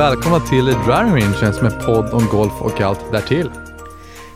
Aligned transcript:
välkomna 0.00 0.40
till 0.40 0.64
Driving 0.64 1.34
som 1.34 1.66
är 1.66 1.86
podd 1.86 2.14
om 2.14 2.26
golf 2.26 2.52
och 2.60 2.80
allt 2.80 3.12
därtill. 3.12 3.50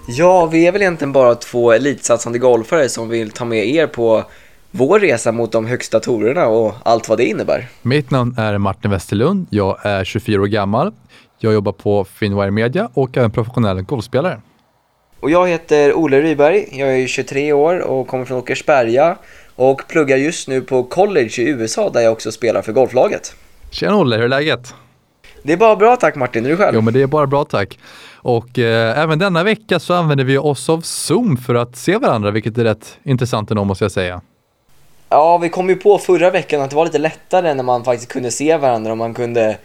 Ja, 0.08 0.46
vi 0.46 0.66
är 0.66 0.72
väl 0.72 0.82
egentligen 0.82 1.12
bara 1.12 1.34
två 1.34 1.72
elitsatsande 1.72 2.38
golfare 2.38 2.88
som 2.88 3.08
vill 3.08 3.30
ta 3.30 3.44
med 3.44 3.68
er 3.68 3.86
på 3.86 4.24
vår 4.70 5.00
resa 5.00 5.32
mot 5.32 5.52
de 5.52 5.66
högsta 5.66 6.00
torerna 6.00 6.46
och 6.46 6.74
allt 6.82 7.08
vad 7.08 7.18
det 7.18 7.24
innebär. 7.24 7.68
Mitt 7.82 8.10
namn 8.10 8.34
är 8.38 8.58
Martin 8.58 8.90
Westerlund. 8.90 9.46
Jag 9.50 9.86
är 9.86 10.04
24 10.04 10.42
år 10.42 10.46
gammal. 10.46 10.92
Jag 11.38 11.52
jobbar 11.52 11.72
på 11.72 12.04
Finwire 12.04 12.50
Media 12.50 12.88
och 12.94 13.16
är 13.16 13.24
en 13.24 13.30
professionell 13.30 13.82
golfspelare. 13.82 14.40
Och 15.20 15.30
jag 15.30 15.48
heter 15.48 15.92
Olle 15.98 16.22
Ryberg. 16.22 16.68
Jag 16.72 16.98
är 16.98 17.06
23 17.06 17.52
år 17.52 17.78
och 17.78 18.06
kommer 18.06 18.24
från 18.24 18.38
Åkersberga 18.38 19.16
och 19.56 19.82
pluggar 19.88 20.16
just 20.16 20.48
nu 20.48 20.60
på 20.60 20.82
college 20.82 21.32
i 21.38 21.48
USA 21.48 21.90
där 21.90 22.00
jag 22.00 22.12
också 22.12 22.32
spelar 22.32 22.62
för 22.62 22.72
golflaget. 22.72 23.34
Tjena 23.70 23.96
Olle, 23.96 24.16
hur 24.16 24.24
är 24.24 24.28
läget? 24.28 24.74
Det 25.46 25.52
är 25.52 25.56
bara 25.56 25.76
bra 25.76 25.96
tack 25.96 26.14
Martin, 26.14 26.46
är 26.46 26.50
du 26.50 26.56
själv? 26.56 26.74
Jo 26.74 26.80
men 26.80 26.94
det 26.94 27.02
är 27.02 27.06
bara 27.06 27.26
bra 27.26 27.44
tack. 27.44 27.78
Och 28.16 28.58
eh, 28.58 28.98
även 28.98 29.18
denna 29.18 29.44
vecka 29.44 29.80
så 29.80 29.94
använder 29.94 30.24
vi 30.24 30.38
oss 30.38 30.68
av 30.68 30.80
Zoom 30.80 31.36
för 31.36 31.54
att 31.54 31.76
se 31.76 31.98
varandra, 31.98 32.30
vilket 32.30 32.58
är 32.58 32.64
rätt 32.64 32.98
intressant 33.02 33.50
ändå 33.50 33.64
måste 33.64 33.84
jag 33.84 33.92
säga. 33.92 34.20
Ja, 35.08 35.38
vi 35.38 35.48
kom 35.48 35.68
ju 35.68 35.76
på 35.76 35.98
förra 35.98 36.30
veckan 36.30 36.60
att 36.60 36.70
det 36.70 36.76
var 36.76 36.84
lite 36.84 36.98
lättare 36.98 37.54
när 37.54 37.62
man 37.62 37.84
faktiskt 37.84 38.12
kunde 38.12 38.30
se 38.30 38.56
varandra 38.56 38.90
och 38.90 38.98
man 38.98 39.14
kunde 39.14 39.56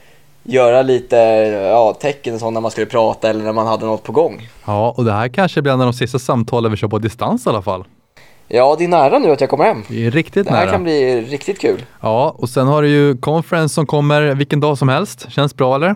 göra 0.43 0.81
lite 0.81 1.15
ja, 1.15 1.93
tecken 1.93 2.33
och 2.33 2.39
sånt 2.39 2.53
när 2.53 2.61
man 2.61 2.71
skulle 2.71 2.88
prata 2.88 3.30
eller 3.30 3.43
när 3.43 3.53
man 3.53 3.67
hade 3.67 3.85
något 3.85 4.03
på 4.03 4.11
gång. 4.11 4.49
Ja, 4.66 4.93
och 4.97 5.05
det 5.05 5.13
här 5.13 5.27
kanske 5.27 5.61
blir 5.61 5.73
en 5.73 5.81
av 5.81 5.85
de 5.85 5.93
sista 5.93 6.19
samtalen 6.19 6.71
vi 6.71 6.77
kör 6.77 6.88
på 6.88 6.99
distans 6.99 7.45
i 7.45 7.49
alla 7.49 7.61
fall. 7.61 7.83
Ja, 8.52 8.76
det 8.77 8.84
är 8.84 8.88
nära 8.88 9.20
nu 9.20 9.31
att 9.31 9.42
jag 9.42 9.50
kommer 9.50 9.66
hem. 9.66 9.83
Det 9.88 10.05
är 10.05 10.11
riktigt 10.11 10.47
Det 10.47 10.53
här 10.53 10.59
nära. 10.66 10.72
kan 10.72 10.83
bli 10.83 11.22
riktigt 11.22 11.59
kul. 11.59 11.86
Ja, 12.02 12.36
och 12.38 12.50
sen 12.50 12.67
har 12.67 12.81
du 12.81 12.89
ju 12.89 13.17
conference 13.17 13.75
som 13.75 13.86
kommer 13.86 14.22
vilken 14.36 14.59
dag 14.59 14.78
som 14.78 14.89
helst. 14.89 15.25
Känns 15.31 15.56
bra 15.56 15.75
eller? 15.75 15.95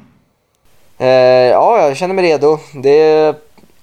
Eh, 0.98 1.08
ja, 1.08 1.88
jag 1.88 1.98
känner 1.98 2.14
mig 2.16 2.26
redo. 2.26 2.58
Det 2.84 3.36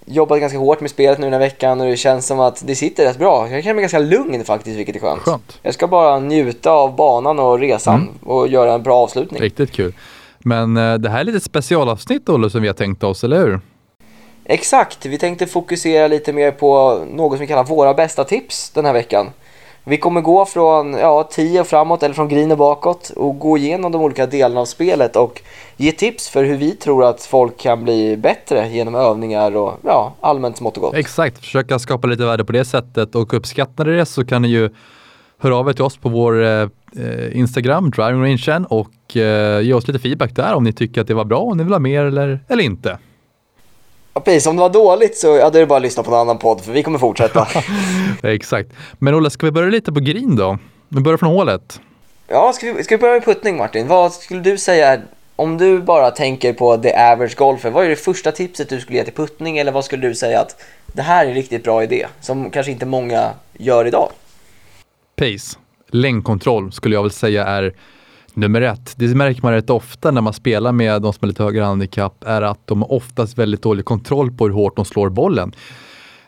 jobbat 0.05 0.41
ganska 0.41 0.59
hårt 0.59 0.81
med 0.81 0.91
spelet 0.91 1.19
nu 1.19 1.27
den 1.27 1.33
här 1.33 1.41
veckan 1.41 1.81
och 1.81 1.87
det 1.87 1.97
känns 1.97 2.27
som 2.27 2.41
att 2.41 2.62
det 2.67 2.75
sitter 2.75 3.05
rätt 3.05 3.19
bra. 3.19 3.49
Jag 3.51 3.62
känner 3.62 3.75
mig 3.75 3.83
ganska 3.83 3.99
lugn 3.99 4.45
faktiskt, 4.45 4.79
vilket 4.79 4.97
är 4.97 5.01
skönt. 5.01 5.21
Skönt. 5.23 5.59
Jag 5.62 5.75
ska 5.75 5.87
bara 5.87 6.19
njuta 6.19 6.71
av 6.71 6.97
banan 6.97 7.39
och 7.39 7.59
resan 7.59 7.95
Mm. 7.95 8.09
och 8.25 8.49
göra 8.49 8.73
en 8.73 8.83
bra 8.83 8.97
avslutning. 8.97 9.41
Riktigt 9.43 9.73
kul. 9.73 9.93
Men 10.39 10.77
eh, 10.77 10.95
det 10.95 11.09
här 11.11 11.21
är 11.21 11.25
lite 11.25 11.41
specialavsnitt 11.41 12.29
Olle 12.29 12.51
som 12.51 12.62
vi 12.62 12.69
har 12.69 12.75
tänkt 12.75 13.05
oss, 13.05 13.25
eller 13.25 13.39
hur? 13.39 13.61
Exakt, 14.53 15.06
vi 15.06 15.19
tänkte 15.19 15.47
fokusera 15.47 16.06
lite 16.06 16.33
mer 16.33 16.51
på 16.51 16.98
något 17.11 17.33
som 17.33 17.41
vi 17.41 17.47
kallar 17.47 17.65
våra 17.65 17.95
bästa 17.95 18.25
tips 18.25 18.70
den 18.70 18.84
här 18.84 18.93
veckan. 18.93 19.31
Vi 19.84 19.97
kommer 19.97 20.20
gå 20.20 20.45
från 20.45 20.93
ja, 20.93 21.29
och 21.61 21.67
framåt 21.67 22.03
eller 22.03 22.15
från 22.15 22.29
green 22.29 22.51
och 22.51 22.59
bakåt 22.59 23.11
och 23.17 23.39
gå 23.39 23.59
igenom 23.59 23.93
de 23.93 24.03
olika 24.03 24.27
delarna 24.27 24.61
av 24.61 24.65
spelet 24.65 25.17
och 25.17 25.43
ge 25.77 25.93
tips 25.93 26.28
för 26.28 26.45
hur 26.45 26.56
vi 26.56 26.71
tror 26.71 27.05
att 27.05 27.23
folk 27.23 27.59
kan 27.59 27.84
bli 27.84 28.17
bättre 28.17 28.69
genom 28.69 28.95
övningar 28.95 29.56
och 29.56 29.73
ja, 29.84 30.15
allmänt 30.21 30.56
smått 30.56 30.77
och 30.77 30.83
gott. 30.83 30.95
Exakt, 30.95 31.39
försöka 31.39 31.78
skapa 31.78 32.06
lite 32.06 32.25
värde 32.25 32.45
på 32.45 32.53
det 32.53 32.65
sättet 32.65 33.15
och 33.15 33.34
uppskattar 33.34 33.84
ni 33.84 33.93
det 33.93 34.06
så 34.06 34.27
kan 34.27 34.43
ni 34.43 34.48
ju 34.48 34.71
höra 35.39 35.56
av 35.56 35.69
er 35.69 35.73
till 35.73 35.84
oss 35.84 35.97
på 35.97 36.09
vår 36.09 36.45
eh, 36.45 36.69
Instagram, 37.33 37.91
Driving 37.91 38.23
Range 38.23 38.67
och 38.69 39.17
eh, 39.17 39.61
ge 39.61 39.73
oss 39.73 39.89
lite 39.89 39.98
feedback 39.98 40.34
där 40.34 40.55
om 40.55 40.65
ni 40.65 40.73
tycker 40.73 41.01
att 41.01 41.06
det 41.06 41.15
var 41.15 41.25
bra 41.25 41.39
och 41.39 41.56
ni 41.56 41.62
vill 41.62 41.73
ha 41.73 41.81
mer 41.81 42.05
eller, 42.05 42.41
eller 42.48 42.62
inte. 42.62 42.98
Ja, 44.14 44.20
precis, 44.20 44.47
om 44.47 44.56
det 44.56 44.61
var 44.61 44.70
dåligt 44.70 45.16
så 45.19 45.27
ja, 45.27 45.50
då 45.50 45.58
är 45.58 45.61
det 45.61 45.66
bara 45.66 45.77
att 45.77 45.83
lyssna 45.83 46.03
på 46.03 46.11
en 46.14 46.20
annan 46.20 46.39
podd 46.39 46.61
för 46.61 46.72
vi 46.72 46.83
kommer 46.83 46.98
fortsätta. 46.98 47.48
Exakt. 48.22 48.70
Men 48.98 49.14
Olle, 49.14 49.30
ska 49.30 49.47
vi 49.47 49.53
börja 49.53 49.70
lite 49.70 49.92
på 49.92 50.00
green 50.00 50.36
då? 50.36 50.58
Vi 50.89 51.00
börjar 51.00 51.16
från 51.19 51.28
hålet. 51.28 51.80
ja, 52.28 52.53
ska 52.53 52.72
vi, 52.72 52.84
ska 52.84 52.97
vi 52.97 53.00
börja 53.00 53.14
med 53.14 53.25
puttning 53.25 53.56
Martin? 53.56 53.88
Vad 53.88 54.12
skulle 54.12 54.41
du 54.41 54.59
säga, 54.59 55.00
om 55.37 55.59
du 55.59 55.78
bara 55.82 56.10
tänker 56.10 56.53
på 56.53 56.76
the 56.76 56.94
average 56.97 57.37
golfer, 57.37 57.70
vad 57.70 57.84
är 57.84 57.88
det 57.88 57.97
första 57.97 58.32
tipset 58.32 58.69
du 58.69 58.81
skulle 58.81 58.99
ge 58.99 59.04
till 59.04 59.15
puttning 59.15 59.59
eller 59.59 59.72
vad 59.72 59.84
skulle 59.84 60.09
du 60.09 60.15
säga 60.15 60.41
att 60.41 60.62
det 60.87 61.03
här 61.03 61.25
är 61.25 61.28
en 61.28 61.34
riktigt 61.34 61.65
bra 61.65 61.82
idé 61.82 62.06
som 62.20 62.50
kanske 62.50 62.72
inte 62.72 62.87
många 62.87 63.31
gör 63.53 63.84
idag? 63.87 64.10
Pace, 65.16 65.59
längdkontroll 65.91 66.72
skulle 66.72 66.94
jag 66.94 67.03
väl 67.03 67.10
säga 67.10 67.47
är 67.47 67.75
nummer 68.37 68.61
ett. 68.61 68.95
Det 68.97 69.15
märker 69.15 69.43
man 69.43 69.53
rätt 69.53 69.71
ofta 69.71 70.11
när 70.11 70.21
man 70.21 70.33
spelar 70.33 70.73
med 70.73 71.03
de 71.03 71.13
som 71.13 71.19
har 71.21 71.29
lite 71.29 71.43
högre 71.43 71.63
handikapp 71.63 72.25
är 72.27 72.43
att 72.43 72.67
de 72.67 72.83
har 72.83 72.93
oftast 72.93 73.39
väldigt 73.39 73.63
dålig 73.63 73.85
kontroll 73.85 74.31
på 74.31 74.47
hur 74.47 74.55
hårt 74.55 74.77
de 74.77 74.85
slår 74.85 75.09
bollen. 75.09 75.53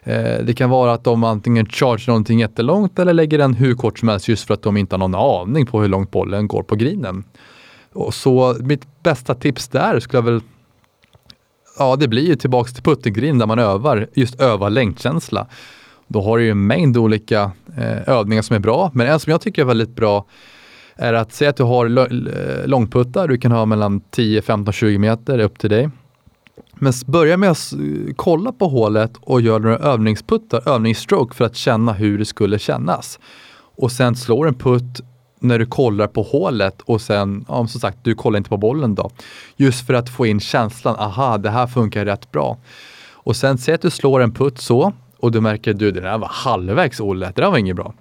Eh, 0.03 0.45
det 0.45 0.55
kan 0.55 0.71
vara 0.71 0.93
att 0.93 1.05
de 1.05 1.25
antingen 1.25 1.67
chargear 1.67 2.09
någonting 2.09 2.41
jättelångt 2.41 2.99
eller 2.99 3.13
lägger 3.13 3.39
den 3.39 3.55
hur 3.55 3.75
kort 3.75 3.99
som 3.99 4.09
helst 4.09 4.29
just 4.29 4.47
för 4.47 4.55
att 4.55 4.63
de 4.63 4.77
inte 4.77 4.95
har 4.95 5.09
någon 5.09 5.15
aning 5.15 5.67
på 5.67 5.81
hur 5.81 5.89
långt 5.89 6.11
bollen 6.11 6.49
går 6.49 6.63
på 6.63 6.77
greenen. 6.77 7.25
Och 7.93 8.15
så 8.15 8.57
mitt 8.61 9.03
bästa 9.03 9.35
tips 9.35 9.69
där 9.69 10.01
skulle 10.01 10.19
jag 10.19 10.25
väl 10.25 10.41
Ja, 11.79 11.97
det 11.97 12.09
blir 12.09 12.27
ju 12.27 12.37
tillbaks 12.37 12.75
till 12.75 12.83
puttinggreen 12.83 13.39
där 13.39 13.47
man 13.47 13.59
övar, 13.59 14.09
just 14.15 14.41
öva 14.41 14.69
längdkänsla. 14.69 15.47
Då 16.07 16.23
har 16.23 16.39
du 16.39 16.45
ju 16.45 16.51
en 16.51 16.67
mängd 16.67 16.97
olika 16.97 17.51
eh, 17.79 18.09
övningar 18.09 18.43
som 18.43 18.57
är 18.57 18.61
bra, 18.61 18.91
men 18.95 19.07
en 19.07 19.21
som 19.21 19.31
jag 19.31 19.41
tycker 19.41 19.63
är 19.63 19.67
väldigt 19.67 19.97
bra 19.97 20.27
är 20.97 21.15
att 21.15 21.33
säga 21.33 21.51
att 21.51 21.57
du 21.57 21.63
har 21.63 21.89
långputtar, 22.67 23.29
du 23.29 23.39
kan 23.39 23.53
ha 23.53 23.67
mellan 23.67 24.01
10, 24.01 24.43
15, 24.43 24.73
20 24.73 24.99
meter 24.99 25.39
upp 25.39 25.59
till 25.59 25.71
dig. 25.71 25.91
Men 26.75 26.93
börja 27.07 27.37
med 27.37 27.51
att 27.51 27.73
kolla 28.17 28.53
på 28.53 28.69
hålet 28.69 29.13
och 29.21 29.41
gör 29.41 29.61
några 29.61 29.79
övningsputtar, 29.79 30.69
övningsstroke 30.69 31.35
för 31.35 31.45
att 31.45 31.57
känna 31.57 31.93
hur 31.93 32.19
det 32.19 32.25
skulle 32.25 32.59
kännas. 32.59 33.19
Och 33.77 33.93
sen 33.93 34.17
slår 34.17 34.49
en 34.49 34.55
putt 34.55 35.01
när 35.41 35.59
du 35.59 35.67
kollar 35.67 36.07
på 36.07 36.23
hålet 36.23 36.81
och 36.81 37.01
sen, 37.01 37.45
ja, 37.49 37.67
som 37.67 37.81
sagt, 37.81 37.99
du 38.03 38.15
kollar 38.15 38.37
inte 38.37 38.51
på 38.51 38.57
bollen 38.57 38.95
då. 38.95 39.11
Just 39.57 39.87
för 39.87 39.95
att 39.95 40.09
få 40.09 40.27
in 40.27 40.41
känslan, 40.41 40.97
aha, 40.97 41.39
det 41.39 41.51
här 41.51 41.67
funkar 41.67 42.05
rätt 42.05 42.31
bra. 42.31 42.59
Och 43.13 43.37
sen 43.37 43.59
säg 43.59 43.75
att 43.75 43.83
du 43.83 43.91
slår 43.91 44.21
en 44.21 44.35
putt 44.35 44.59
så 44.61 44.93
och 45.19 45.33
du 45.33 45.41
märker, 45.41 45.75
du, 45.75 45.91
det 45.91 46.01
där 46.01 46.19
var 46.19 46.31
halvvägs 46.33 47.01
Olle, 47.01 47.33
det 47.35 47.43
där 47.43 47.51
var 47.51 47.59
inget 47.59 47.77
bra. 47.77 47.95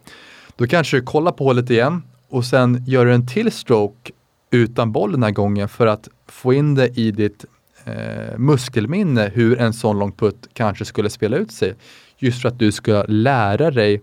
Då 0.55 0.67
kanske 0.67 0.97
du 0.97 1.03
kollar 1.03 1.31
på 1.31 1.43
hålet 1.43 1.69
igen 1.69 2.01
och 2.31 2.45
sen 2.45 2.83
gör 2.87 3.05
du 3.05 3.13
en 3.13 3.27
till 3.27 3.51
stroke 3.51 4.11
utan 4.51 4.91
boll 4.91 5.11
den 5.11 5.23
här 5.23 5.31
gången 5.31 5.69
för 5.69 5.87
att 5.87 6.09
få 6.27 6.53
in 6.53 6.75
det 6.75 6.97
i 6.99 7.11
ditt 7.11 7.45
eh, 7.85 8.37
muskelminne 8.37 9.31
hur 9.33 9.59
en 9.59 9.73
sån 9.73 9.99
lång 9.99 10.11
putt 10.11 10.47
kanske 10.53 10.85
skulle 10.85 11.09
spela 11.09 11.37
ut 11.37 11.51
sig. 11.51 11.75
Just 12.17 12.41
för 12.41 12.49
att 12.49 12.59
du 12.59 12.71
ska 12.71 13.05
lära 13.07 13.71
dig 13.71 14.01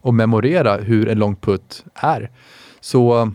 och 0.00 0.14
memorera 0.14 0.76
hur 0.76 1.08
en 1.08 1.18
lång 1.18 1.36
putt 1.36 1.84
är. 1.94 2.30
Så 2.80 3.32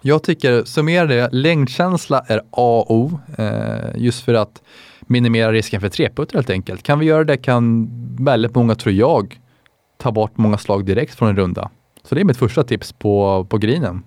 jag 0.00 0.22
tycker, 0.22 0.64
summera 0.64 1.06
det, 1.06 1.28
längdkänsla 1.32 2.24
är 2.26 2.38
A 2.38 2.84
och 2.88 2.90
O, 2.90 3.20
eh, 3.38 3.90
just 3.96 4.24
för 4.24 4.34
att 4.34 4.62
minimera 5.00 5.52
risken 5.52 5.80
för 5.80 5.88
treputtar 5.88 6.34
helt 6.34 6.50
enkelt. 6.50 6.82
Kan 6.82 6.98
vi 6.98 7.06
göra 7.06 7.24
det 7.24 7.36
kan 7.36 7.88
väldigt 8.20 8.54
många, 8.54 8.74
tror 8.74 8.94
jag, 8.94 9.40
ta 9.96 10.12
bort 10.12 10.36
många 10.36 10.58
slag 10.58 10.84
direkt 10.84 11.14
från 11.14 11.28
en 11.28 11.36
runda. 11.36 11.70
Så 12.08 12.14
det 12.14 12.20
är 12.20 12.24
mitt 12.24 12.36
första 12.36 12.64
tips 12.64 12.92
på, 12.92 13.46
på 13.50 13.58
greenen. 13.58 14.02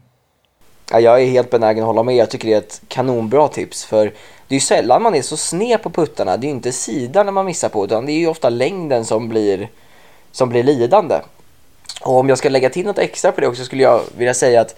Ja, 0.91 1.00
jag 1.00 1.22
är 1.22 1.25
helt 1.25 1.50
benägen 1.50 1.84
att 1.84 1.88
hålla 1.88 2.03
med. 2.03 2.16
Jag 2.16 2.29
tycker 2.29 2.47
det 2.47 2.53
är 2.53 2.57
ett 2.57 2.81
kanonbra 2.88 3.47
tips. 3.47 3.85
För 3.85 4.06
det 4.47 4.56
är 4.56 4.57
ju 4.57 4.59
sällan 4.59 5.03
man 5.03 5.16
är 5.16 5.22
så 5.22 5.38
sned 5.38 5.81
på 5.81 5.89
puttarna. 5.89 6.38
Det 6.38 6.45
är 6.45 6.50
ju 6.50 6.56
inte 6.56 6.72
sidan 6.72 7.25
när 7.25 7.34
man 7.34 7.45
missar 7.45 7.69
på 7.69 7.85
utan 7.85 8.06
det 8.06 8.12
är 8.12 8.19
ju 8.19 8.28
ofta 8.28 8.50
längden 8.50 9.06
som 9.06 9.29
blir, 9.29 9.69
som 10.31 10.50
blir 10.50 10.63
lidande. 10.63 11.16
Och 12.01 12.19
om 12.19 12.29
jag 12.29 12.38
ska 12.38 12.50
lägga 12.50 12.69
till 12.69 12.85
något 12.85 12.97
extra 12.97 13.31
på 13.31 13.41
det 13.41 13.47
också 13.47 13.63
skulle 13.63 13.84
jag 13.84 14.01
vilja 14.18 14.33
säga 14.33 14.62
att 14.62 14.75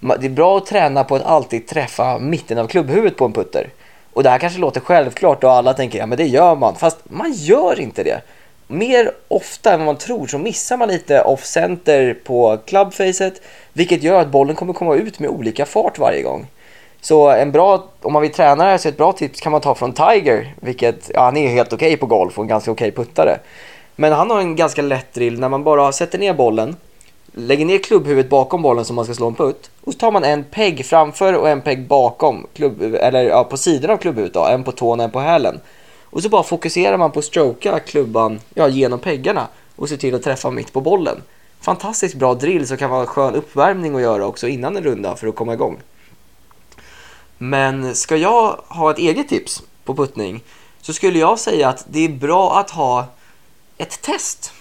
det 0.00 0.26
är 0.26 0.30
bra 0.30 0.56
att 0.56 0.66
träna 0.66 1.04
på 1.04 1.16
att 1.16 1.22
alltid 1.22 1.66
träffa 1.66 2.18
mitten 2.18 2.58
av 2.58 2.66
klubbhuvudet 2.66 3.16
på 3.16 3.24
en 3.24 3.32
putter. 3.32 3.70
Och 4.12 4.22
det 4.22 4.30
här 4.30 4.38
kanske 4.38 4.58
låter 4.58 4.80
självklart 4.80 5.44
och 5.44 5.52
alla 5.52 5.74
tänker 5.74 5.98
ja 5.98 6.06
men 6.06 6.18
det 6.18 6.26
gör 6.26 6.54
man. 6.54 6.74
Fast 6.74 6.98
man 7.04 7.32
gör 7.32 7.80
inte 7.80 8.02
det. 8.02 8.20
Mer 8.68 9.10
ofta 9.28 9.72
än 9.72 9.78
vad 9.78 9.86
man 9.86 9.96
tror 9.96 10.26
så 10.26 10.38
missar 10.38 10.76
man 10.76 10.88
lite 10.88 11.22
off-center 11.22 12.14
på 12.24 12.58
clubfacet 12.66 13.42
vilket 13.72 14.02
gör 14.02 14.20
att 14.20 14.28
bollen 14.28 14.56
kommer 14.56 14.72
komma 14.72 14.94
ut 14.94 15.18
med 15.18 15.30
olika 15.30 15.66
fart 15.66 15.98
varje 15.98 16.22
gång. 16.22 16.46
Så 17.00 17.30
en 17.30 17.52
bra, 17.52 17.84
om 18.02 18.12
man 18.12 18.22
vill 18.22 18.32
träna 18.32 18.64
det 18.64 18.70
här 18.70 18.78
så 18.78 18.88
ett 18.88 18.96
bra 18.96 19.12
tips 19.12 19.40
kan 19.40 19.52
man 19.52 19.60
ta 19.60 19.74
från 19.74 19.92
Tiger, 19.92 20.54
vilket, 20.60 21.10
ja 21.14 21.20
han 21.20 21.36
är 21.36 21.48
helt 21.48 21.72
okej 21.72 21.96
på 21.96 22.06
golf 22.06 22.38
och 22.38 22.44
en 22.44 22.48
ganska 22.48 22.70
okej 22.70 22.92
puttare. 22.92 23.38
Men 23.96 24.12
han 24.12 24.30
har 24.30 24.40
en 24.40 24.56
ganska 24.56 24.82
lätt 24.82 25.14
drill 25.14 25.40
när 25.40 25.48
man 25.48 25.64
bara 25.64 25.92
sätter 25.92 26.18
ner 26.18 26.34
bollen, 26.34 26.76
lägger 27.32 27.64
ner 27.64 27.78
klubbhuvudet 27.78 28.30
bakom 28.30 28.62
bollen 28.62 28.84
som 28.84 28.96
man 28.96 29.04
ska 29.04 29.14
slå 29.14 29.26
en 29.26 29.34
putt 29.34 29.70
och 29.84 29.92
så 29.92 29.98
tar 29.98 30.10
man 30.10 30.24
en 30.24 30.44
peg 30.44 30.86
framför 30.86 31.36
och 31.36 31.48
en 31.48 31.60
peg 31.60 31.86
bakom, 31.86 32.46
klubb, 32.54 32.82
eller 32.82 33.24
ja, 33.24 33.44
på 33.44 33.56
sidan 33.56 33.90
av 33.90 33.96
klubbhuvudet 33.96 34.34
då, 34.34 34.46
en 34.46 34.64
på 34.64 34.72
tån 34.72 35.00
och 35.00 35.04
en 35.04 35.10
på 35.10 35.20
hälen. 35.20 35.60
Och 36.16 36.22
så 36.22 36.28
bara 36.28 36.42
fokuserar 36.42 36.96
man 36.96 37.12
på 37.12 37.18
att 37.18 37.24
stroka 37.24 37.80
klubban 37.80 38.40
ja, 38.54 38.68
genom 38.68 38.98
peggarna 38.98 39.48
och 39.76 39.88
se 39.88 39.96
till 39.96 40.14
att 40.14 40.22
träffa 40.22 40.50
mitt 40.50 40.72
på 40.72 40.80
bollen. 40.80 41.22
Fantastiskt 41.60 42.14
bra 42.14 42.34
drill 42.34 42.66
som 42.66 42.76
kan 42.76 42.90
vara 42.90 43.00
en 43.00 43.06
skön 43.06 43.34
uppvärmning 43.34 43.94
att 43.94 44.02
göra 44.02 44.26
också 44.26 44.48
innan 44.48 44.76
en 44.76 44.84
runda 44.84 45.16
för 45.16 45.26
att 45.26 45.34
komma 45.34 45.54
igång. 45.54 45.78
Men 47.38 47.94
ska 47.94 48.16
jag 48.16 48.60
ha 48.68 48.90
ett 48.90 48.98
eget 48.98 49.28
tips 49.28 49.62
på 49.84 49.94
puttning 49.94 50.42
så 50.80 50.92
skulle 50.92 51.18
jag 51.18 51.38
säga 51.38 51.68
att 51.68 51.84
det 51.88 52.04
är 52.04 52.08
bra 52.08 52.58
att 52.58 52.70
ha 52.70 53.06
ett 53.78 54.02
test 54.02 54.52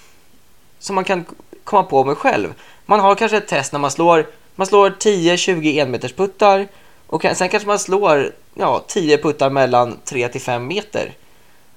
som 0.79 0.95
man 0.95 1.03
kan 1.03 1.25
komma 1.63 1.83
på 1.83 2.03
med 2.03 2.17
själv. 2.17 2.53
Man 2.85 2.99
har 2.99 3.15
kanske 3.15 3.37
ett 3.37 3.47
test 3.47 3.71
när 3.71 3.79
man 3.79 3.91
slår, 3.91 4.27
man 4.55 4.67
slår 4.67 4.89
10-20 4.89 5.81
enmetersputtar 5.81 6.67
och 7.07 7.25
sen 7.35 7.49
kanske 7.49 7.67
man 7.67 7.79
slår 7.79 8.31
ja, 8.53 8.83
10 8.87 9.17
puttar 9.17 9.49
mellan 9.49 9.97
3-5 10.05 10.59
meter. 10.59 11.13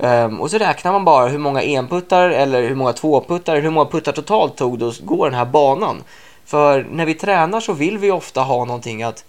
Um, 0.01 0.41
och 0.41 0.51
så 0.51 0.59
räknar 0.59 0.93
man 0.93 1.05
bara 1.05 1.29
hur 1.29 1.39
många 1.39 1.63
enputtar 1.63 2.31
eller 2.31 2.63
hur 2.63 2.75
många 2.75 2.93
tvåputtar, 2.93 3.61
hur 3.61 3.71
många 3.71 3.91
puttar 3.91 4.13
totalt 4.13 4.57
tog 4.57 4.79
det 4.79 4.89
att 4.89 4.99
gå 4.99 5.25
den 5.25 5.35
här 5.35 5.45
banan. 5.45 6.03
För 6.45 6.87
när 6.91 7.07
vi 7.07 7.15
tränar 7.15 7.61
så 7.61 7.73
vill 7.73 7.99
vi 7.99 8.11
ofta 8.11 8.41
ha 8.41 8.65
någonting 8.65 9.03
att 9.03 9.25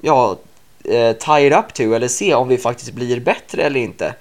ja, 0.00 0.36
eh, 0.84 1.12
tie 1.12 1.46
it 1.46 1.52
up 1.52 1.74
to 1.74 1.82
eller 1.82 2.08
se 2.08 2.34
om 2.34 2.48
vi 2.48 2.58
faktiskt 2.58 2.92
blir 2.92 3.20
bättre 3.20 3.62
eller 3.62 3.80
inte. 3.80 4.14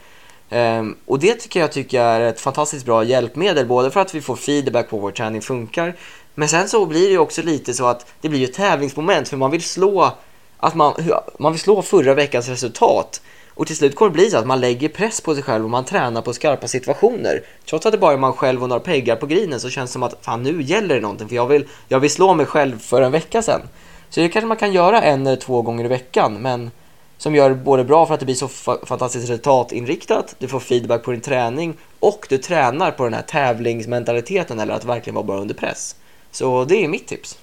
Um, 0.49 0.95
och 1.05 1.19
det 1.19 1.33
tycker 1.33 1.59
jag 1.59 1.71
tycker 1.71 2.01
är 2.01 2.21
ett 2.21 2.39
fantastiskt 2.39 2.85
bra 2.85 3.03
hjälpmedel, 3.03 3.65
både 3.65 3.91
för 3.91 3.99
att 3.99 4.15
vi 4.15 4.21
får 4.21 4.35
feedback 4.35 4.89
på 4.89 4.97
vår 4.97 5.11
träning 5.11 5.41
funkar, 5.41 5.95
men 6.33 6.49
sen 6.49 6.69
så 6.69 6.85
blir 6.85 7.09
det 7.09 7.17
också 7.17 7.41
lite 7.41 7.73
så 7.73 7.85
att 7.85 8.05
det 8.21 8.29
blir 8.29 8.43
ett 8.43 8.53
tävlingsmoment 8.53 9.27
för 9.27 9.37
man 9.37 9.51
vill 9.51 9.63
slå 9.63 10.11
att 10.57 10.75
man, 10.75 10.93
man 11.39 11.51
vill 11.51 11.61
slå 11.61 11.81
förra 11.81 12.13
veckans 12.13 12.49
resultat. 12.49 13.21
Och 13.55 13.67
till 13.67 13.75
slut 13.75 13.95
kommer 13.95 14.09
det 14.09 14.13
bli 14.13 14.29
så 14.29 14.37
att 14.37 14.47
man 14.47 14.59
lägger 14.59 14.89
press 14.89 15.21
på 15.21 15.33
sig 15.33 15.43
själv 15.43 15.63
och 15.63 15.69
man 15.69 15.85
tränar 15.85 16.21
på 16.21 16.33
skarpa 16.33 16.67
situationer. 16.67 17.41
Trots 17.65 17.85
att 17.85 17.91
det 17.91 17.97
bara 17.97 18.13
är 18.13 18.17
man 18.17 18.33
själv 18.33 18.63
och 18.63 18.69
några 18.69 18.79
peggar 18.79 19.15
på 19.15 19.25
grinen 19.25 19.59
så 19.59 19.69
känns 19.69 19.89
det 19.89 19.93
som 19.93 20.03
att 20.03 20.17
fan 20.21 20.43
nu 20.43 20.61
gäller 20.61 20.95
det 20.95 21.01
någonting 21.01 21.27
för 21.27 21.35
jag 21.35 21.47
vill, 21.47 21.65
jag 21.87 21.99
vill 21.99 22.09
slå 22.09 22.33
mig 22.33 22.45
själv 22.45 22.79
för 22.79 23.01
en 23.01 23.11
vecka 23.11 23.41
sedan. 23.41 23.61
Så 24.09 24.19
det 24.19 24.29
kanske 24.29 24.47
man 24.47 24.57
kan 24.57 24.73
göra 24.73 25.01
en 25.01 25.27
eller 25.27 25.37
två 25.37 25.61
gånger 25.61 25.85
i 25.85 25.87
veckan 25.87 26.33
men 26.33 26.71
som 27.17 27.35
gör 27.35 27.49
det 27.49 27.55
både 27.55 27.83
bra 27.83 28.05
för 28.05 28.13
att 28.13 28.19
det 28.19 28.25
blir 28.25 28.35
så 28.35 28.47
fantastiskt 28.85 29.29
resultatinriktat, 29.29 30.35
du 30.39 30.47
får 30.47 30.59
feedback 30.59 31.03
på 31.03 31.11
din 31.11 31.21
träning 31.21 31.73
och 31.99 32.25
du 32.29 32.37
tränar 32.37 32.91
på 32.91 33.03
den 33.03 33.13
här 33.13 33.21
tävlingsmentaliteten 33.21 34.59
eller 34.59 34.73
att 34.73 34.85
verkligen 34.85 35.15
vara 35.15 35.25
bra 35.25 35.37
under 35.37 35.55
press. 35.55 35.95
Så 36.31 36.65
det 36.65 36.83
är 36.83 36.87
mitt 36.87 37.07
tips. 37.07 37.37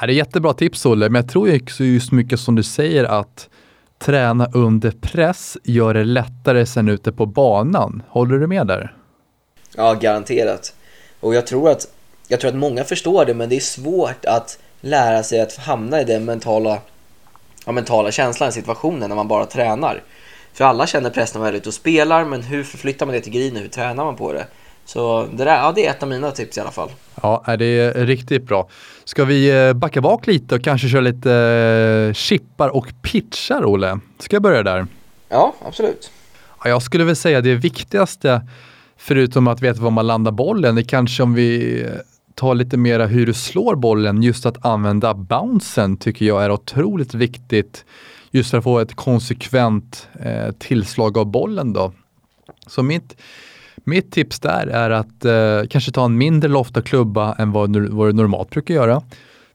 Ja, 0.00 0.06
det 0.06 0.12
är 0.12 0.16
jättebra 0.16 0.54
tips 0.54 0.86
Olle, 0.86 1.08
men 1.08 1.22
jag 1.22 1.30
tror 1.30 1.62
också 1.62 1.84
just 1.84 2.12
mycket 2.12 2.40
som 2.40 2.54
du 2.54 2.62
säger 2.62 3.04
att 3.04 3.48
träna 3.98 4.48
under 4.52 4.90
press 4.90 5.56
gör 5.64 5.94
det 5.94 6.04
lättare 6.04 6.66
sen 6.66 6.88
ute 6.88 7.12
på 7.12 7.26
banan. 7.26 8.02
Håller 8.08 8.38
du 8.38 8.46
med 8.46 8.66
där? 8.66 8.96
Ja, 9.76 9.94
garanterat. 9.94 10.74
Och 11.20 11.34
jag 11.34 11.46
tror 11.46 11.70
att, 11.70 11.88
jag 12.28 12.40
tror 12.40 12.48
att 12.48 12.56
många 12.56 12.84
förstår 12.84 13.24
det, 13.24 13.34
men 13.34 13.48
det 13.48 13.56
är 13.56 13.60
svårt 13.60 14.24
att 14.24 14.58
lära 14.80 15.22
sig 15.22 15.40
att 15.40 15.56
hamna 15.56 16.00
i 16.00 16.04
den 16.04 16.24
mentala, 16.24 16.78
ja, 17.66 17.72
mentala 17.72 18.10
känslan 18.10 18.48
i 18.48 18.52
situationen 18.52 19.08
när 19.08 19.16
man 19.16 19.28
bara 19.28 19.46
tränar. 19.46 20.02
För 20.52 20.64
alla 20.64 20.86
känner 20.86 21.10
press 21.10 21.34
när 21.34 21.40
man 21.40 21.48
är 21.48 21.52
ute 21.52 21.68
och 21.68 21.74
spelar, 21.74 22.24
men 22.24 22.42
hur 22.42 22.64
förflyttar 22.64 23.06
man 23.06 23.14
det 23.14 23.20
till 23.20 23.32
grinen? 23.32 23.62
Hur 23.62 23.68
tränar 23.68 24.04
man 24.04 24.16
på 24.16 24.32
det? 24.32 24.46
Så 24.84 25.26
det, 25.32 25.44
där, 25.44 25.56
ja, 25.56 25.72
det 25.72 25.86
är 25.86 25.90
ett 25.90 26.02
av 26.02 26.08
mina 26.08 26.30
tips 26.30 26.58
i 26.58 26.60
alla 26.60 26.70
fall. 26.70 26.90
Ja, 27.22 27.56
det 27.58 27.64
är 27.64 28.06
riktigt 28.06 28.42
bra. 28.42 28.68
Ska 29.04 29.24
vi 29.24 29.66
eh, 29.66 29.72
backa 29.72 30.00
bak 30.00 30.26
lite 30.26 30.54
och 30.54 30.64
kanske 30.64 30.88
köra 30.88 31.00
lite 31.00 31.32
eh, 31.32 32.12
chippar 32.14 32.68
och 32.68 32.86
pitchar, 33.02 33.64
Olle? 33.64 33.98
Ska 34.18 34.36
jag 34.36 34.42
börja 34.42 34.62
där? 34.62 34.86
Ja, 35.28 35.54
absolut. 35.66 36.10
Ja, 36.64 36.70
jag 36.70 36.82
skulle 36.82 37.04
väl 37.04 37.16
säga 37.16 37.40
det 37.40 37.54
viktigaste, 37.54 38.46
förutom 38.96 39.48
att 39.48 39.62
veta 39.62 39.82
var 39.82 39.90
man 39.90 40.06
landar 40.06 40.32
bollen, 40.32 40.74
det 40.74 40.84
kanske 40.84 41.22
om 41.22 41.34
vi 41.34 41.82
eh, 41.82 41.90
tar 42.34 42.54
lite 42.54 42.76
mera 42.76 43.06
hur 43.06 43.26
du 43.26 43.34
slår 43.34 43.74
bollen, 43.74 44.22
just 44.22 44.46
att 44.46 44.66
använda 44.66 45.14
bouncen 45.14 45.96
tycker 45.96 46.26
jag 46.26 46.44
är 46.44 46.50
otroligt 46.50 47.14
viktigt 47.14 47.84
just 48.30 48.50
för 48.50 48.58
att 48.58 48.64
få 48.64 48.78
ett 48.78 48.94
konsekvent 48.94 50.08
eh, 50.20 50.50
tillslag 50.58 51.18
av 51.18 51.26
bollen 51.26 51.72
då. 51.72 51.92
Så 52.66 52.82
mitt 52.82 53.16
mitt 53.84 54.12
tips 54.12 54.40
där 54.40 54.66
är 54.66 54.90
att 54.90 55.24
eh, 55.24 55.68
kanske 55.70 55.92
ta 55.92 56.04
en 56.04 56.18
mindre 56.18 56.50
loft 56.50 56.76
och 56.76 56.86
klubba 56.86 57.34
än 57.34 57.52
vad, 57.52 57.76
vad 57.76 58.08
du 58.08 58.12
normalt 58.12 58.50
brukar 58.50 58.74
göra. 58.74 59.02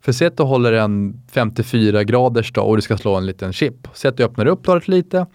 För 0.01 0.11
säg 0.11 0.27
att 0.27 0.37
du 0.37 0.43
håller 0.43 0.73
en 0.73 1.21
54 1.31 2.03
graders 2.03 2.53
då 2.53 2.61
och 2.61 2.75
du 2.75 2.81
ska 2.81 2.97
slå 2.97 3.15
en 3.15 3.25
liten 3.25 3.53
chip. 3.53 3.87
Säg 3.93 4.09
att 4.09 4.17
du 4.17 4.23
öppnar 4.23 4.45
upp 4.45 4.61
bladet 4.61 4.87
lite. 4.87 5.25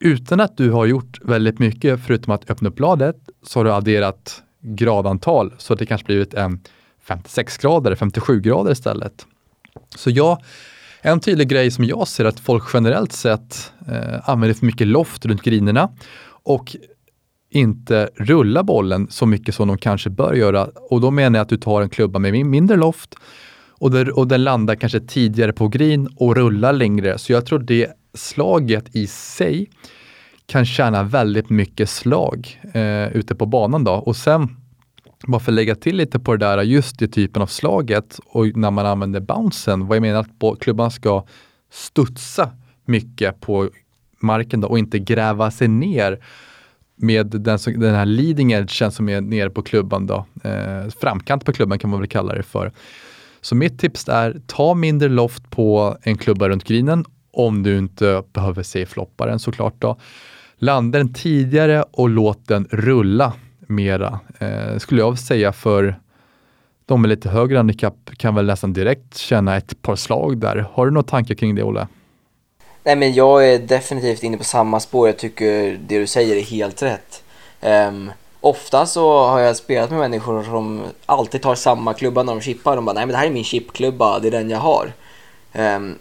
Utan 0.00 0.40
att 0.40 0.56
du 0.56 0.70
har 0.70 0.86
gjort 0.86 1.20
väldigt 1.22 1.58
mycket 1.58 2.00
förutom 2.06 2.34
att 2.34 2.50
öppna 2.50 2.68
upp 2.68 2.76
bladet 2.76 3.16
så 3.42 3.58
har 3.58 3.64
du 3.64 3.72
adderat 3.72 4.42
gradantal 4.60 5.54
så 5.58 5.72
att 5.72 5.78
det 5.78 5.86
kanske 5.86 6.06
blivit 6.06 6.34
en 6.34 6.60
56 7.02 7.58
grader, 7.58 7.94
57 7.94 8.40
grader 8.40 8.72
istället. 8.72 9.26
Så 9.96 10.10
jag, 10.10 10.42
en 11.00 11.20
tydlig 11.20 11.48
grej 11.48 11.70
som 11.70 11.84
jag 11.84 12.08
ser 12.08 12.24
att 12.24 12.40
folk 12.40 12.64
generellt 12.74 13.12
sett 13.12 13.72
eh, 13.88 14.30
använder 14.30 14.54
för 14.54 14.66
mycket 14.66 14.86
loft 14.86 15.26
runt 15.26 15.42
grinerna 15.42 15.90
och 16.42 16.76
inte 17.50 18.10
rulla 18.14 18.62
bollen 18.62 19.06
så 19.10 19.26
mycket 19.26 19.54
som 19.54 19.68
de 19.68 19.78
kanske 19.78 20.10
bör 20.10 20.34
göra. 20.34 20.68
Och 20.90 21.00
då 21.00 21.10
menar 21.10 21.38
jag 21.38 21.42
att 21.42 21.48
du 21.48 21.56
tar 21.56 21.82
en 21.82 21.90
klubba 21.90 22.18
med 22.18 22.46
mindre 22.46 22.76
loft 22.76 23.14
och, 23.70 23.90
där, 23.90 24.18
och 24.18 24.28
den 24.28 24.44
landar 24.44 24.74
kanske 24.74 25.00
tidigare 25.00 25.52
på 25.52 25.68
green 25.68 26.08
och 26.16 26.36
rullar 26.36 26.72
längre. 26.72 27.18
Så 27.18 27.32
jag 27.32 27.46
tror 27.46 27.58
det 27.58 27.88
slaget 28.14 28.96
i 28.96 29.06
sig 29.06 29.70
kan 30.46 30.66
tjäna 30.66 31.02
väldigt 31.02 31.50
mycket 31.50 31.90
slag 31.90 32.60
eh, 32.72 33.08
ute 33.08 33.34
på 33.34 33.46
banan 33.46 33.84
då. 33.84 33.92
Och 33.92 34.16
sen, 34.16 34.56
bara 35.26 35.40
för 35.40 35.52
att 35.52 35.56
lägga 35.56 35.74
till 35.74 35.96
lite 35.96 36.18
på 36.18 36.36
det 36.36 36.46
där, 36.46 36.62
just 36.62 36.98
det 36.98 37.08
typen 37.08 37.42
av 37.42 37.46
slaget 37.46 38.20
och 38.26 38.56
när 38.56 38.70
man 38.70 38.86
använder 38.86 39.20
bouncen, 39.20 39.86
vad 39.86 39.96
jag 39.96 40.02
menar 40.02 40.20
att 40.20 40.60
klubban 40.60 40.90
ska 40.90 41.24
studsa 41.70 42.50
mycket 42.84 43.40
på 43.40 43.70
marken 44.20 44.60
då 44.60 44.68
och 44.68 44.78
inte 44.78 44.98
gräva 44.98 45.50
sig 45.50 45.68
ner 45.68 46.18
med 46.98 47.26
den, 47.26 47.58
den 47.66 47.94
här 47.94 48.06
leading 48.06 48.52
edgen 48.52 48.92
som 48.92 49.08
är 49.08 49.20
nere 49.20 49.50
på 49.50 49.62
klubban 49.62 50.06
då, 50.06 50.26
eh, 50.44 50.88
framkant 51.00 51.44
på 51.44 51.52
klubban 51.52 51.78
kan 51.78 51.90
man 51.90 52.00
väl 52.00 52.08
kalla 52.08 52.34
det 52.34 52.42
för. 52.42 52.72
Så 53.40 53.54
mitt 53.54 53.78
tips 53.78 54.08
är, 54.08 54.40
ta 54.46 54.74
mindre 54.74 55.08
loft 55.08 55.50
på 55.50 55.96
en 56.02 56.18
klubba 56.18 56.48
runt 56.48 56.64
grinen 56.64 57.04
om 57.32 57.62
du 57.62 57.78
inte 57.78 58.22
behöver 58.32 58.62
se 58.62 58.86
flopparen 58.86 59.38
såklart 59.38 59.74
då. 59.78 59.96
Landa 60.56 60.98
den 60.98 61.12
tidigare 61.12 61.84
och 61.90 62.08
låt 62.08 62.46
den 62.46 62.68
rulla 62.70 63.32
mera, 63.66 64.20
eh, 64.38 64.78
skulle 64.78 65.00
jag 65.00 65.18
säga 65.18 65.52
för 65.52 65.96
de 66.86 67.02
med 67.02 67.08
lite 67.08 67.28
högre 67.28 67.56
handikapp 67.56 68.10
kan 68.16 68.34
väl 68.34 68.46
nästan 68.46 68.72
direkt 68.72 69.16
känna 69.16 69.56
ett 69.56 69.82
par 69.82 69.96
slag 69.96 70.38
där. 70.38 70.66
Har 70.72 70.86
du 70.86 70.92
några 70.92 71.06
tankar 71.06 71.34
kring 71.34 71.54
det 71.54 71.62
Olle? 71.62 71.86
Nej 72.84 72.96
men 72.96 73.14
jag 73.14 73.48
är 73.48 73.58
definitivt 73.58 74.22
inne 74.22 74.36
på 74.36 74.44
samma 74.44 74.80
spår. 74.80 75.08
Jag 75.08 75.16
tycker 75.16 75.78
det 75.80 75.98
du 75.98 76.06
säger 76.06 76.36
är 76.36 76.42
helt 76.42 76.82
rätt. 76.82 77.22
Um, 77.60 78.12
ofta 78.40 78.86
så 78.86 79.26
har 79.26 79.40
jag 79.40 79.56
spelat 79.56 79.90
med 79.90 79.98
människor 79.98 80.42
som 80.42 80.82
alltid 81.06 81.42
tar 81.42 81.54
samma 81.54 81.94
klubba 81.94 82.22
när 82.22 82.32
de 82.34 82.40
chippar. 82.40 82.76
De 82.76 82.84
bara, 82.84 82.92
nej 82.92 83.06
men 83.06 83.12
det 83.12 83.18
här 83.18 83.26
är 83.26 83.30
min 83.30 83.44
chipklubba, 83.44 84.18
det 84.18 84.28
är 84.28 84.32
den 84.32 84.50
jag 84.50 84.58
har. 84.58 84.92
Um, 85.52 85.98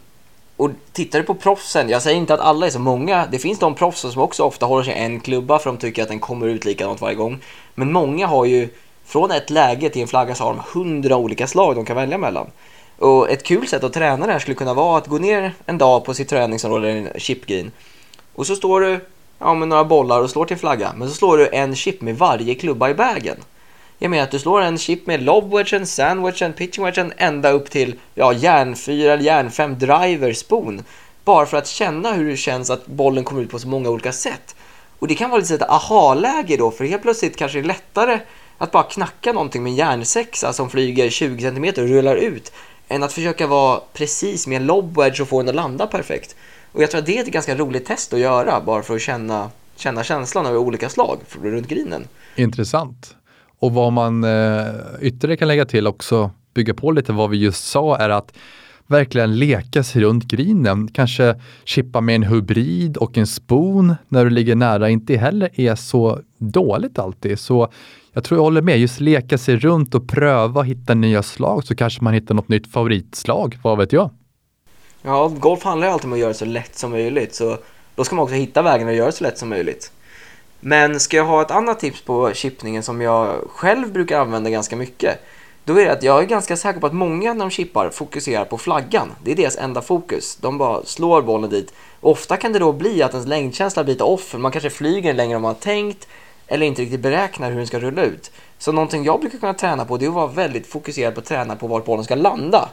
och 0.58 0.72
tittar 0.92 1.20
du 1.20 1.26
på 1.26 1.36
proffsen, 1.36 1.90
jag 1.90 2.02
säger 2.02 2.18
inte 2.18 2.34
att 2.34 2.40
alla 2.40 2.66
är 2.66 2.70
så 2.70 2.80
många, 2.80 3.28
det 3.32 3.40
finns 3.40 3.60
de 3.60 3.76
proffsen 3.76 4.12
som 4.12 4.22
också 4.22 4.44
ofta 4.44 4.66
håller 4.66 4.84
sig 4.84 4.94
en 4.94 5.20
klubba 5.20 5.60
för 5.60 5.70
de 5.70 5.78
tycker 5.78 6.04
att 6.04 6.10
den 6.10 6.20
kommer 6.20 6.48
ut 6.48 6.66
likadant 6.66 7.02
varje 7.02 7.16
gång. 7.16 7.40
Men 7.76 7.92
många 7.92 8.28
har 8.28 8.46
ju, 8.46 8.70
från 9.06 9.32
ett 9.32 9.50
läge 9.50 9.90
till 9.90 10.02
en 10.02 10.08
flagga 10.08 10.36
så 10.36 10.44
har 10.44 10.54
de 10.54 10.62
hundra 10.74 11.18
olika 11.18 11.48
slag 11.48 11.76
de 11.76 11.86
kan 11.86 11.96
välja 11.96 12.18
mellan. 12.18 12.48
Och 12.98 13.30
ett 13.30 13.44
kul 13.44 13.68
sätt 13.68 13.84
att 13.84 13.94
träna 13.94 14.26
det 14.26 14.32
här 14.32 14.40
skulle 14.40 14.56
kunna 14.56 14.74
vara 14.74 14.98
att 14.98 15.08
gå 15.08 15.18
ner 15.18 15.54
en 15.66 15.78
dag 15.78 16.06
på 16.06 16.14
sitt 16.14 16.30
träningsområde, 16.30 16.92
en 16.92 17.10
chipgreen. 17.20 17.72
Och 18.36 18.48
så 18.48 18.56
står 18.56 18.82
du 18.82 19.00
ja, 19.40 19.54
med 19.54 19.68
några 19.68 19.84
bollar 19.84 20.22
och 20.22 20.30
slår 20.30 20.46
till 20.46 20.58
flagga. 20.58 20.94
Men 20.96 21.10
så 21.10 21.16
slår 21.16 21.38
du 21.38 21.50
en 21.52 21.76
chip 21.76 22.02
med 22.02 22.18
varje 22.18 22.56
klubba 22.56 22.90
i 22.90 22.94
vägen. 22.94 23.38
Jag 24.00 24.12
menar 24.12 24.24
att 24.24 24.32
du 24.32 24.40
slår 24.40 24.62
en 24.62 24.78
chip 24.78 25.08
med 25.08 25.22
lobwedgen, 25.22 25.88
sandwedgen, 25.88 26.54
pitchingwedgen 26.54 27.14
ända 27.18 27.52
upp 27.52 27.70
till 27.70 27.96
ja, 28.16 28.34
järn 28.34 28.76
4 28.76 29.14
eller 29.14 29.24
järn 29.24 29.52
5 29.52 29.80
driver 29.80 30.34
spoon. 30.34 30.84
Bara 31.24 31.46
för 31.46 31.58
att 31.58 31.68
känna 31.68 32.14
hur 32.14 32.30
det 32.30 32.38
känns 32.38 32.70
att 32.70 32.86
bollen 32.88 33.24
kommer 33.24 33.42
ut 33.42 33.52
på 33.52 33.60
så 33.60 33.68
många 33.68 33.90
olika 33.90 34.12
sätt. 34.12 34.56
Och 35.00 35.08
det 35.08 35.16
kan 35.16 35.30
vara 35.30 35.40
lite 35.40 35.56
ett 35.56 35.70
aha-läge 35.70 36.58
då, 36.58 36.72
för 36.72 36.86
helt 36.86 37.02
plötsligt 37.02 37.38
kanske 37.38 37.58
det 37.58 37.62
är 37.62 37.68
lättare 37.68 38.20
att 38.58 38.72
bara 38.72 38.84
knacka 38.84 39.34
någonting 39.34 39.64
med 39.64 39.70
en 39.70 39.76
järnsexa 39.76 40.54
som 40.54 40.70
flyger 40.70 41.10
20 41.10 41.42
cm 41.42 41.64
och 41.64 41.90
rullar 41.90 42.16
ut 42.16 42.52
än 42.88 43.04
att 43.04 43.14
försöka 43.14 43.48
vara 43.48 43.82
precis 43.94 44.48
med 44.48 44.56
en 44.56 44.66
lob 44.66 44.98
wedge 44.98 45.22
och 45.22 45.28
få 45.28 45.40
den 45.40 45.50
att 45.50 45.56
landa 45.56 45.88
perfekt. 45.88 46.36
Och 46.72 46.84
jag 46.84 46.92
tror 46.92 47.00
att 47.00 47.06
det 47.06 47.18
är 47.18 47.24
ett 47.24 47.32
ganska 47.32 47.56
roligt 47.56 47.86
test 47.86 48.14
att 48.14 48.20
göra 48.20 48.62
bara 48.62 48.84
för 48.84 48.96
att 48.96 49.02
känna, 49.02 49.50
känna 49.76 50.04
känslan 50.04 50.46
av 50.46 50.56
olika 50.56 50.90
slag 50.90 51.20
runt 51.42 51.68
grinen. 51.68 52.08
Intressant. 52.36 53.16
Och 53.60 53.74
vad 53.74 53.94
man 53.94 54.24
eh, 54.24 54.66
ytterligare 55.02 55.38
kan 55.38 55.48
lägga 55.48 55.66
till 55.66 55.88
också, 55.88 56.32
bygga 56.54 56.74
på 56.74 56.92
lite 56.92 57.14
vad 57.14 57.30
vi 57.30 57.38
just 57.38 57.66
sa, 57.66 57.98
är 57.98 58.10
att 58.10 58.34
verkligen 58.88 59.40
leka 59.40 59.84
sig 59.84 60.02
runt 60.02 60.24
grinen. 60.24 60.88
Kanske 60.88 61.36
chippa 61.64 62.02
med 62.02 62.16
en 62.16 62.24
hybrid 62.24 62.98
och 62.98 63.18
en 63.18 63.28
spoon 63.28 63.96
när 64.08 64.24
du 64.24 64.30
ligger 64.30 64.56
nära 64.56 64.90
inte 64.90 65.16
heller 65.16 65.50
är 65.54 65.76
så 65.76 66.20
dåligt 66.38 67.00
alltid. 67.00 67.40
Så 67.40 67.72
jag 68.14 68.24
tror 68.24 68.38
jag 68.38 68.44
håller 68.44 68.62
med, 68.62 68.80
just 68.80 69.00
leka 69.00 69.38
sig 69.38 69.56
runt 69.56 69.96
och 69.96 70.10
pröva 70.10 70.62
hitta 70.62 70.94
nya 70.94 71.24
slag 71.24 71.64
så 71.64 71.76
kanske 71.76 72.04
man 72.04 72.14
hittar 72.14 72.36
något 72.36 72.50
nytt 72.50 72.72
favoritslag, 72.72 73.60
vad 73.64 73.78
vet 73.78 73.94
jag? 73.94 74.10
Ja, 75.02 75.28
golf 75.28 75.64
handlar 75.64 75.88
ju 75.88 75.94
alltid 75.94 76.06
om 76.06 76.14
att 76.14 76.20
göra 76.20 76.30
det 76.30 76.38
så 76.38 76.46
lätt 76.46 76.78
som 76.78 76.92
möjligt 76.92 77.36
så 77.36 77.58
då 77.96 78.04
ska 78.04 78.16
man 78.16 78.24
också 78.24 78.36
hitta 78.36 78.62
vägen 78.62 78.88
att 78.88 78.96
göra 78.96 79.06
det 79.06 79.12
så 79.12 79.24
lätt 79.24 79.38
som 79.38 79.50
möjligt. 79.50 79.92
Men 80.60 81.00
ska 81.00 81.18
jag 81.18 81.26
ha 81.26 81.42
ett 81.42 81.52
annat 81.52 81.80
tips 81.80 82.02
på 82.02 82.32
chippningen 82.34 82.84
som 82.84 83.02
jag 83.02 83.36
själv 83.50 83.94
brukar 83.94 84.20
använda 84.20 84.50
ganska 84.50 84.76
mycket 84.76 85.20
då 85.68 85.80
är 85.80 85.86
det 85.86 85.92
att 85.92 86.04
jag 86.04 86.20
är 86.20 86.26
ganska 86.26 86.58
säker 86.58 86.80
på 86.80 86.88
att 86.88 86.94
många 86.94 87.34
när 87.34 87.40
de 87.40 87.50
chippar 87.50 87.90
fokuserar 87.90 88.46
på 88.46 88.58
flaggan. 88.58 89.12
Det 89.24 89.32
är 89.32 89.36
deras 89.36 89.58
enda 89.58 89.82
fokus. 89.82 90.36
De 90.36 90.58
bara 90.58 90.86
slår 90.86 91.22
bollen 91.22 91.50
dit. 91.50 91.74
Ofta 92.02 92.38
kan 92.38 92.54
det 92.54 92.60
då 92.60 92.72
bli 92.72 93.04
att 93.04 93.14
ens 93.14 93.28
längdkänsla 93.28 93.84
blir 93.84 93.94
lite 93.94 94.04
off, 94.04 94.36
man 94.38 94.52
kanske 94.52 94.70
flyger 94.70 95.14
längre 95.14 95.36
än 95.36 95.42
man 95.42 95.50
har 95.50 95.62
tänkt 95.62 96.08
eller 96.48 96.66
inte 96.66 96.82
riktigt 96.82 97.00
beräknar 97.00 97.50
hur 97.50 97.58
den 97.58 97.68
ska 97.68 97.80
rulla 97.80 98.02
ut. 98.02 98.32
Så 98.58 98.72
någonting 98.72 99.04
jag 99.04 99.20
brukar 99.20 99.38
kunna 99.38 99.54
träna 99.54 99.86
på 99.86 99.98
det 99.98 100.06
är 100.06 100.08
att 100.08 100.16
vara 100.16 100.28
väldigt 100.28 100.68
fokuserad 100.68 101.14
på 101.14 101.20
att 101.20 101.26
träna 101.26 101.56
på 101.56 101.68
vart 101.68 101.86
bollen 101.86 102.04
ska 102.04 102.16
landa. 102.16 102.70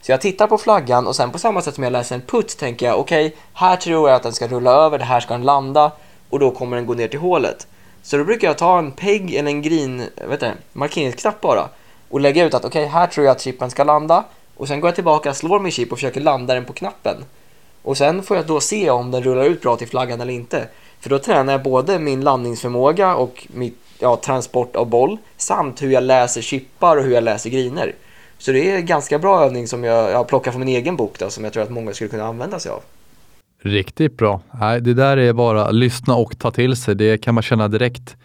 Så 0.00 0.12
jag 0.12 0.20
tittar 0.20 0.46
på 0.46 0.58
flaggan 0.58 1.06
och 1.06 1.16
sen 1.16 1.30
på 1.30 1.38
samma 1.38 1.62
sätt 1.62 1.74
som 1.74 1.84
jag 1.84 1.92
läser 1.92 2.14
en 2.14 2.22
putt 2.22 2.58
tänker 2.58 2.86
jag 2.86 2.98
okej, 2.98 3.26
okay, 3.26 3.38
här 3.52 3.76
tror 3.76 4.08
jag 4.08 4.16
att 4.16 4.22
den 4.22 4.32
ska 4.32 4.48
rulla 4.48 4.70
över, 4.70 4.98
det 4.98 5.04
här 5.04 5.20
ska 5.20 5.34
den 5.34 5.44
landa 5.44 5.92
och 6.30 6.38
då 6.38 6.50
kommer 6.50 6.76
den 6.76 6.86
gå 6.86 6.94
ner 6.94 7.08
till 7.08 7.20
hålet. 7.20 7.66
Så 8.02 8.16
då 8.16 8.24
brukar 8.24 8.48
jag 8.48 8.58
ta 8.58 8.78
en 8.78 8.92
peg 8.92 9.34
eller 9.34 9.50
en 9.50 9.62
green, 9.62 10.02
vet 10.28 10.40
du, 10.40 10.50
markeringsknapp 10.72 11.40
bara 11.40 11.68
och 12.14 12.20
lägga 12.20 12.44
ut 12.44 12.54
att 12.54 12.64
okej, 12.64 12.82
okay, 12.82 12.92
här 12.92 13.06
tror 13.06 13.26
jag 13.26 13.32
att 13.32 13.40
chippen 13.40 13.70
ska 13.70 13.84
landa 13.84 14.24
och 14.56 14.68
sen 14.68 14.80
går 14.80 14.88
jag 14.88 14.94
tillbaka, 14.94 15.34
slår 15.34 15.60
min 15.60 15.72
chip 15.72 15.92
och 15.92 15.98
försöker 15.98 16.20
landa 16.20 16.54
den 16.54 16.64
på 16.64 16.72
knappen. 16.72 17.16
Och 17.82 17.96
sen 17.96 18.22
får 18.22 18.36
jag 18.36 18.46
då 18.46 18.60
se 18.60 18.90
om 18.90 19.10
den 19.10 19.22
rullar 19.22 19.44
ut 19.44 19.62
bra 19.62 19.76
till 19.76 19.88
flaggan 19.88 20.20
eller 20.20 20.32
inte. 20.32 20.68
För 21.00 21.10
då 21.10 21.18
tränar 21.18 21.52
jag 21.52 21.62
både 21.62 21.98
min 21.98 22.20
landningsförmåga 22.20 23.14
och 23.14 23.46
mitt 23.54 23.78
ja, 23.98 24.16
transport 24.16 24.76
av 24.76 24.88
boll 24.88 25.18
samt 25.36 25.82
hur 25.82 25.90
jag 25.90 26.02
läser 26.02 26.40
chippar 26.40 26.96
och 26.96 27.02
hur 27.02 27.12
jag 27.12 27.24
läser 27.24 27.50
griner. 27.50 27.94
Så 28.38 28.52
det 28.52 28.70
är 28.70 28.76
en 28.76 28.86
ganska 28.86 29.18
bra 29.18 29.44
övning 29.44 29.68
som 29.68 29.84
jag, 29.84 30.10
jag 30.10 30.28
plockar 30.28 30.50
från 30.50 30.64
min 30.64 30.76
egen 30.76 30.96
bok 30.96 31.18
då, 31.18 31.30
som 31.30 31.44
jag 31.44 31.52
tror 31.52 31.62
att 31.62 31.70
många 31.70 31.92
skulle 31.92 32.10
kunna 32.10 32.24
använda 32.24 32.58
sig 32.58 32.72
av. 32.72 32.82
Riktigt 33.62 34.16
bra. 34.16 34.40
Nej, 34.60 34.80
det 34.80 34.94
där 34.94 35.16
är 35.16 35.32
bara 35.32 35.70
lyssna 35.70 36.14
och 36.14 36.38
ta 36.38 36.50
till 36.50 36.76
sig. 36.76 36.94
Det 36.94 37.18
kan 37.18 37.34
man 37.34 37.42
känna 37.42 37.68
direkt 37.68 38.16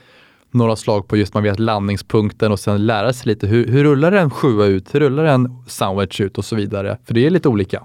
några 0.52 0.76
slag 0.76 1.08
på 1.08 1.18
just 1.18 1.34
man 1.34 1.44
vet 1.44 1.60
landningspunkten 1.60 2.52
och 2.52 2.60
sen 2.60 2.86
lära 2.86 3.14
sig 3.14 3.28
lite 3.28 3.48
hur, 3.48 3.68
hur 3.68 3.84
rullar 3.84 4.12
en 4.12 4.30
sjua 4.30 4.66
ut, 4.66 4.96
hur 4.96 5.00
rullar 5.00 5.24
en 5.24 5.64
sandwich 5.68 6.22
ut 6.22 6.38
och 6.38 6.46
så 6.46 6.56
vidare. 6.56 6.98
För 7.06 7.14
det 7.14 7.26
är 7.26 7.30
lite 7.30 7.50
olika. 7.50 7.84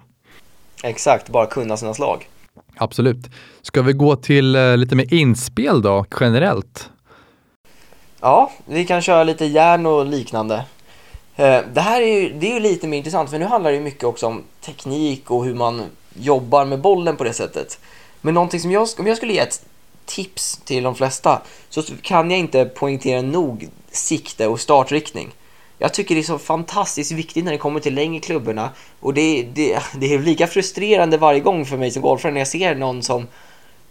Exakt, 0.82 1.28
bara 1.28 1.46
kunna 1.46 1.76
sina 1.76 1.94
slag. 1.94 2.28
Absolut. 2.76 3.30
Ska 3.62 3.82
vi 3.82 3.92
gå 3.92 4.16
till 4.16 4.56
eh, 4.56 4.76
lite 4.76 4.96
mer 4.96 5.14
inspel 5.14 5.82
då, 5.82 6.04
generellt? 6.20 6.90
Ja, 8.20 8.52
vi 8.66 8.84
kan 8.84 9.02
köra 9.02 9.24
lite 9.24 9.44
järn 9.44 9.86
och 9.86 10.06
liknande. 10.06 10.64
Eh, 11.36 11.60
det 11.74 11.80
här 11.80 12.02
är 12.02 12.20
ju, 12.20 12.32
det 12.38 12.50
är 12.50 12.54
ju 12.54 12.60
lite 12.60 12.88
mer 12.88 12.98
intressant 12.98 13.30
för 13.30 13.38
nu 13.38 13.44
handlar 13.44 13.70
det 13.70 13.76
ju 13.76 13.82
mycket 13.82 14.04
också 14.04 14.26
om 14.26 14.42
teknik 14.60 15.30
och 15.30 15.44
hur 15.44 15.54
man 15.54 15.82
jobbar 16.14 16.64
med 16.64 16.80
bollen 16.80 17.16
på 17.16 17.24
det 17.24 17.32
sättet. 17.32 17.78
Men 18.20 18.34
någonting 18.34 18.60
som 18.60 18.70
jag, 18.70 18.88
om 18.98 19.06
jag 19.06 19.16
skulle 19.16 19.32
ge 19.32 19.38
ett 19.38 19.66
tips 20.06 20.60
till 20.64 20.82
de 20.82 20.94
flesta 20.94 21.42
så 21.68 21.82
kan 22.02 22.30
jag 22.30 22.40
inte 22.40 22.64
poängtera 22.64 23.22
nog 23.22 23.68
sikte 23.90 24.46
och 24.46 24.60
startriktning. 24.60 25.30
Jag 25.78 25.94
tycker 25.94 26.14
det 26.14 26.20
är 26.20 26.22
så 26.22 26.38
fantastiskt 26.38 27.12
viktigt 27.12 27.44
när 27.44 27.52
det 27.52 27.58
kommer 27.58 27.80
till 27.80 27.94
längre 27.94 28.20
klubborna 28.20 28.70
och 29.00 29.14
det, 29.14 29.42
det, 29.42 29.78
det 29.94 30.14
är 30.14 30.18
lika 30.18 30.46
frustrerande 30.46 31.16
varje 31.16 31.40
gång 31.40 31.66
för 31.66 31.76
mig 31.76 31.90
som 31.90 32.02
golfare 32.02 32.32
när 32.32 32.40
jag 32.40 32.48
ser 32.48 32.74
någon 32.74 33.02
som 33.02 33.26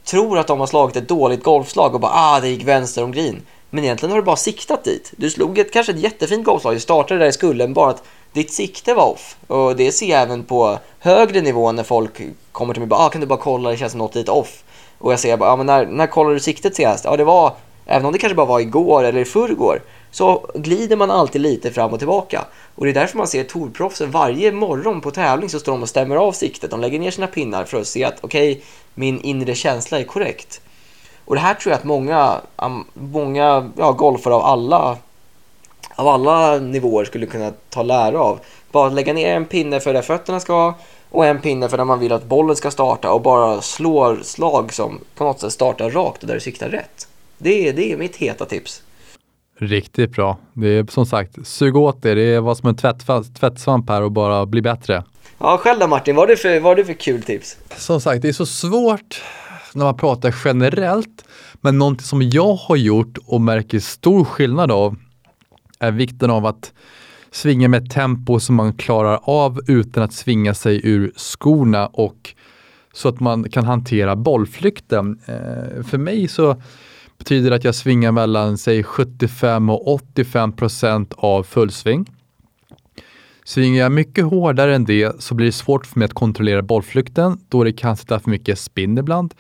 tror 0.03 0.37
att 0.39 0.47
de 0.47 0.59
har 0.59 0.67
slagit 0.67 0.95
ett 0.95 1.07
dåligt 1.07 1.43
golfslag 1.43 1.93
och 1.93 1.99
bara 1.99 2.11
ah 2.13 2.39
det 2.39 2.49
gick 2.49 2.63
vänster 2.63 3.03
om 3.03 3.11
green. 3.11 3.41
Men 3.69 3.83
egentligen 3.83 4.11
har 4.11 4.19
du 4.19 4.25
bara 4.25 4.35
siktat 4.35 4.83
dit. 4.83 5.13
Du 5.17 5.29
slog 5.29 5.59
ett, 5.59 5.73
kanske 5.73 5.91
ett 5.91 5.99
jättefint 5.99 6.45
golfslag, 6.45 6.75
du 6.75 6.79
startade 6.79 7.19
där 7.19 7.27
i 7.27 7.31
skullen 7.31 7.73
bara 7.73 7.89
att 7.89 8.03
ditt 8.33 8.53
sikte 8.53 8.93
var 8.93 9.05
off. 9.05 9.37
Och 9.47 9.75
det 9.75 9.91
ser 9.91 10.09
jag 10.09 10.21
även 10.21 10.43
på 10.43 10.79
högre 10.99 11.41
nivå 11.41 11.71
när 11.71 11.83
folk 11.83 12.21
kommer 12.51 12.73
till 12.73 12.81
mig 12.81 12.85
och 12.85 12.89
bara 12.89 13.05
ah, 13.05 13.09
kan 13.09 13.21
du 13.21 13.27
bara 13.27 13.39
kolla, 13.39 13.69
det 13.69 13.77
känns 13.77 13.91
som 13.91 13.99
något 13.99 14.15
lite 14.15 14.31
off. 14.31 14.63
Och 15.03 15.11
jag 15.11 15.19
säger 15.19 15.37
bara, 15.37 15.49
ja, 15.49 15.55
men 15.55 15.65
när, 15.65 15.85
när 15.85 16.07
kollade 16.07 16.35
du 16.35 16.39
siktet 16.39 16.75
senast? 16.75 17.05
Ja, 17.05 17.17
det 17.17 17.23
var, 17.23 17.53
även 17.85 18.05
om 18.05 18.13
det 18.13 18.19
kanske 18.19 18.35
bara 18.35 18.45
var 18.45 18.59
igår 18.59 19.03
eller 19.03 19.19
i 19.19 19.25
förrgår, 19.25 19.81
så 20.11 20.49
glider 20.55 20.95
man 20.95 21.11
alltid 21.11 21.41
lite 21.41 21.71
fram 21.71 21.93
och 21.93 21.99
tillbaka. 21.99 22.45
Och 22.75 22.85
det 22.85 22.91
är 22.91 22.93
därför 22.93 23.17
man 23.17 23.27
ser 23.27 23.43
tourproffsen 23.43 24.11
varje 24.11 24.51
morgon 24.51 25.01
på 25.01 25.11
tävling 25.11 25.49
så 25.49 25.59
står 25.59 25.71
de 25.71 25.81
och 25.81 25.89
stämmer 25.89 26.15
av 26.15 26.31
siktet. 26.31 26.71
De 26.71 26.81
lägger 26.81 26.99
ner 26.99 27.11
sina 27.11 27.27
pinnar 27.27 27.65
för 27.65 27.81
att 27.81 27.87
se 27.87 28.03
att 28.03 28.17
okej, 28.21 28.51
okay, 28.51 28.63
min 28.93 29.21
inre 29.21 29.55
känsla 29.55 29.99
är 29.99 30.03
korrekt. 30.03 30.61
Och 31.25 31.35
det 31.35 31.41
här 31.41 31.53
tror 31.53 31.71
jag 31.71 31.77
att 31.77 31.83
många, 31.83 32.41
många 32.93 33.71
ja, 33.77 33.91
golfare 33.91 34.33
av 34.33 34.41
alla, 34.41 34.97
av 35.95 36.07
alla 36.07 36.57
nivåer 36.57 37.05
skulle 37.05 37.25
kunna 37.25 37.51
ta 37.69 37.83
lära 37.83 38.19
av. 38.19 38.39
Bara 38.71 38.89
lägga 38.89 39.13
ner 39.13 39.35
en 39.35 39.45
pinne 39.45 39.79
för 39.79 39.93
där 39.93 40.01
fötterna 40.01 40.39
ska 40.39 40.73
och 41.13 41.25
en 41.25 41.41
pinne 41.41 41.69
för 41.69 41.77
där 41.77 41.85
man 41.85 41.99
vill 41.99 42.11
att 42.11 42.25
bollen 42.25 42.55
ska 42.55 42.71
starta 42.71 43.11
och 43.11 43.21
bara 43.21 43.61
slå 43.61 44.17
slag 44.23 44.73
som 44.73 44.99
på 45.15 45.23
något 45.23 45.39
sätt 45.39 45.53
startar 45.53 45.89
rakt 45.89 46.21
och 46.21 46.27
där 46.27 46.33
du 46.33 46.39
siktar 46.39 46.69
rätt. 46.69 47.07
Det 47.37 47.67
är, 47.67 47.73
det 47.73 47.91
är 47.91 47.97
mitt 47.97 48.15
heta 48.15 48.45
tips. 48.45 48.83
Riktigt 49.59 50.11
bra. 50.11 50.37
Det 50.53 50.67
är 50.67 50.91
som 50.91 51.05
sagt, 51.05 51.47
sug 51.47 51.75
åt 51.75 52.01
det. 52.01 52.15
Det 52.15 52.21
är 52.21 52.39
vad 52.39 52.57
som 52.57 52.69
en 52.69 52.75
tvättsvamp 53.39 53.89
här 53.89 54.01
och 54.01 54.11
bara 54.11 54.45
bli 54.45 54.61
bättre. 54.61 55.03
Ja, 55.37 55.57
själv 55.57 55.79
då 55.79 55.87
Martin, 55.87 56.15
vad 56.15 56.29
är 56.29 56.35
det 56.35 56.41
för, 56.41 56.59
vad 56.59 56.71
är 56.71 56.75
det 56.75 56.85
för 56.85 56.93
kul 56.93 57.21
tips? 57.21 57.57
Som 57.77 58.01
sagt, 58.01 58.21
det 58.21 58.27
är 58.27 58.33
så 58.33 58.45
svårt 58.45 59.21
när 59.73 59.85
man 59.85 59.97
pratar 59.97 60.35
generellt. 60.45 61.25
Men 61.61 61.77
någonting 61.77 62.05
som 62.05 62.21
jag 62.21 62.55
har 62.55 62.75
gjort 62.75 63.17
och 63.25 63.41
märker 63.41 63.79
stor 63.79 64.23
skillnad 64.23 64.71
av 64.71 64.95
är 65.79 65.91
vikten 65.91 66.29
av 66.29 66.45
att 66.45 66.71
svinga 67.33 67.67
med 67.67 67.89
tempo 67.89 68.39
som 68.39 68.55
man 68.55 68.73
klarar 68.73 69.19
av 69.23 69.59
utan 69.67 70.03
att 70.03 70.13
svinga 70.13 70.53
sig 70.53 70.81
ur 70.83 71.11
skorna 71.15 71.87
och 71.87 72.35
så 72.93 73.09
att 73.09 73.19
man 73.19 73.49
kan 73.49 73.65
hantera 73.65 74.15
bollflykten. 74.15 75.19
Eh, 75.25 75.83
för 75.83 75.97
mig 75.97 76.27
så 76.27 76.61
betyder 77.17 77.49
det 77.49 77.55
att 77.55 77.63
jag 77.63 77.75
svingar 77.75 78.11
mellan 78.11 78.57
säg 78.57 78.83
75 78.83 79.69
och 79.69 79.87
85 79.87 80.51
procent 80.51 81.13
av 81.17 81.43
fullsving. 81.43 82.05
Svingar 83.45 83.83
jag 83.83 83.91
mycket 83.91 84.25
hårdare 84.25 84.75
än 84.75 84.85
det 84.85 85.21
så 85.21 85.35
blir 85.35 85.45
det 85.45 85.51
svårt 85.51 85.85
för 85.85 85.99
mig 85.99 86.05
att 86.05 86.13
kontrollera 86.13 86.61
bollflykten 86.61 87.37
då 87.49 87.63
det 87.63 87.73
kan 87.73 87.97
sitta 87.97 88.19
för 88.19 88.29
mycket 88.29 88.59
spinn 88.59 88.97
ibland. 88.97 89.33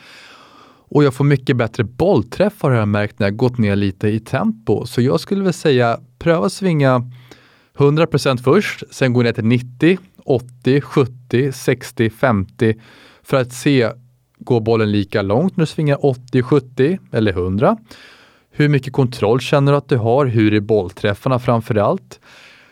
Och 0.95 1.03
jag 1.03 1.13
får 1.13 1.23
mycket 1.23 1.57
bättre 1.57 1.83
bollträffar 1.83 2.69
har 2.69 2.77
jag 2.77 2.87
märkt 2.87 3.19
när 3.19 3.27
jag 3.27 3.35
gått 3.35 3.57
ner 3.57 3.75
lite 3.75 4.07
i 4.07 4.19
tempo. 4.19 4.85
Så 4.85 5.01
jag 5.01 5.19
skulle 5.19 5.43
väl 5.43 5.53
säga 5.53 5.99
pröva 6.19 6.49
svinga 6.49 7.11
100% 7.77 8.37
först, 8.43 8.83
sen 8.91 9.13
går 9.13 9.23
ner 9.23 9.33
till 9.33 9.45
90, 9.45 9.97
80, 10.25 10.81
70, 10.81 11.51
60, 11.51 12.09
50 12.09 12.75
för 13.23 13.37
att 13.37 13.53
se 13.53 13.91
Går 14.37 14.61
bollen 14.61 14.91
lika 14.91 15.21
långt 15.21 15.57
när 15.57 15.61
du 15.61 15.67
svingar 15.67 16.05
80, 16.05 16.41
70 16.41 16.99
eller 17.11 17.31
100? 17.31 17.77
Hur 18.51 18.69
mycket 18.69 18.93
kontroll 18.93 19.39
känner 19.39 19.71
du 19.71 19.77
att 19.77 19.89
du 19.89 19.97
har? 19.97 20.25
Hur 20.25 20.53
är 20.53 20.59
bollträffarna 20.59 21.39
framför 21.39 21.75
allt? 21.75 22.19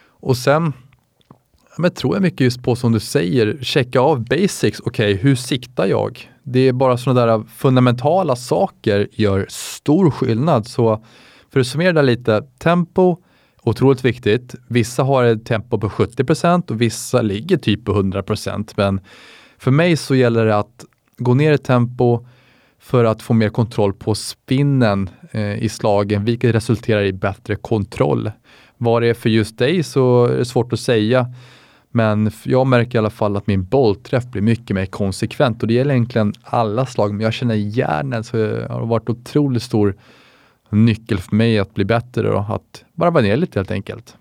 Och 0.07 0.37
sen 0.37 0.73
men 1.77 1.91
tror 1.91 2.15
jag 2.15 2.21
mycket 2.21 2.41
just 2.41 2.63
på 2.63 2.75
som 2.75 2.91
du 2.91 2.99
säger, 2.99 3.57
checka 3.61 3.99
av 3.99 4.25
basics. 4.25 4.79
Okej, 4.79 5.13
okay, 5.13 5.23
hur 5.23 5.35
siktar 5.35 5.85
jag? 5.85 6.29
Det 6.43 6.59
är 6.59 6.73
bara 6.73 6.97
sådana 6.97 7.25
där 7.25 7.43
fundamentala 7.57 8.35
saker 8.35 9.07
gör 9.11 9.45
stor 9.49 10.11
skillnad. 10.11 10.67
Så 10.67 11.03
för 11.49 11.59
att 11.59 11.67
summera 11.67 11.93
det 11.93 12.01
lite, 12.01 12.43
tempo, 12.57 13.17
otroligt 13.63 14.05
viktigt. 14.05 14.55
Vissa 14.67 15.03
har 15.03 15.23
ett 15.23 15.45
tempo 15.45 15.79
på 15.79 15.89
70% 15.89 16.71
och 16.71 16.81
vissa 16.81 17.21
ligger 17.21 17.57
typ 17.57 17.85
på 17.85 17.93
100% 17.93 18.73
Men 18.75 19.01
för 19.57 19.71
mig 19.71 19.97
så 19.97 20.15
gäller 20.15 20.45
det 20.45 20.57
att 20.57 20.85
gå 21.17 21.33
ner 21.33 21.53
i 21.53 21.57
tempo 21.57 22.25
för 22.79 23.03
att 23.03 23.21
få 23.21 23.33
mer 23.33 23.49
kontroll 23.49 23.93
på 23.93 24.15
spinnen 24.15 25.09
eh, 25.31 25.63
i 25.63 25.69
slagen, 25.69 26.25
vilket 26.25 26.55
resulterar 26.55 27.03
i 27.03 27.13
bättre 27.13 27.55
kontroll. 27.55 28.31
Vad 28.77 29.01
det 29.01 29.07
är 29.07 29.13
för 29.13 29.29
just 29.29 29.57
dig 29.57 29.83
så 29.83 30.25
är 30.25 30.37
det 30.37 30.45
svårt 30.45 30.73
att 30.73 30.79
säga. 30.79 31.33
Men 31.91 32.31
jag 32.43 32.67
märker 32.67 32.95
i 32.95 32.99
alla 32.99 33.09
fall 33.09 33.37
att 33.37 33.47
min 33.47 33.63
bollträff 33.63 34.25
blir 34.25 34.41
mycket 34.41 34.75
mer 34.75 34.85
konsekvent 34.85 35.61
och 35.61 35.67
det 35.67 35.73
gäller 35.73 35.93
egentligen 35.93 36.33
alla 36.43 36.85
slag. 36.85 37.13
Men 37.13 37.21
jag 37.21 37.33
känner 37.33 37.55
hjärnan 37.55 38.23
så 38.23 38.37
det 38.37 38.67
har 38.69 38.85
varit 38.85 39.09
otroligt 39.09 39.63
stor 39.63 39.95
nyckel 40.75 41.17
för 41.19 41.35
mig 41.35 41.59
att 41.59 41.73
bli 41.73 41.85
bättre 41.85 42.29
och 42.29 42.55
att 42.55 42.83
bara 42.93 43.09
vara 43.09 43.23
ner 43.23 43.35
lite 43.35 43.59
helt 43.59 43.71
enkelt. 43.71 44.15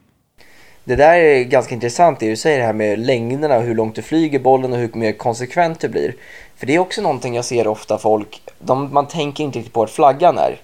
Det 0.84 0.96
där 0.96 1.14
är 1.14 1.44
ganska 1.44 1.74
intressant 1.74 2.20
det 2.20 2.28
du 2.28 2.36
säger 2.36 2.58
det 2.58 2.64
här 2.64 2.72
med 2.72 2.98
längderna 2.98 3.56
och 3.56 3.62
hur 3.62 3.74
långt 3.74 3.94
du 3.94 4.02
flyger 4.02 4.38
bollen 4.38 4.72
och 4.72 4.78
hur 4.78 4.90
mer 4.94 5.12
konsekvent 5.12 5.80
du 5.80 5.88
blir. 5.88 6.14
För 6.56 6.66
det 6.66 6.74
är 6.74 6.78
också 6.78 7.02
någonting 7.02 7.34
jag 7.34 7.44
ser 7.44 7.66
ofta 7.66 7.98
folk, 7.98 8.42
de, 8.58 8.94
man 8.94 9.08
tänker 9.08 9.44
inte 9.44 9.58
riktigt 9.58 9.74
på 9.74 9.82
att 9.82 9.90
flaggan 9.90 10.38
är. 10.38 10.60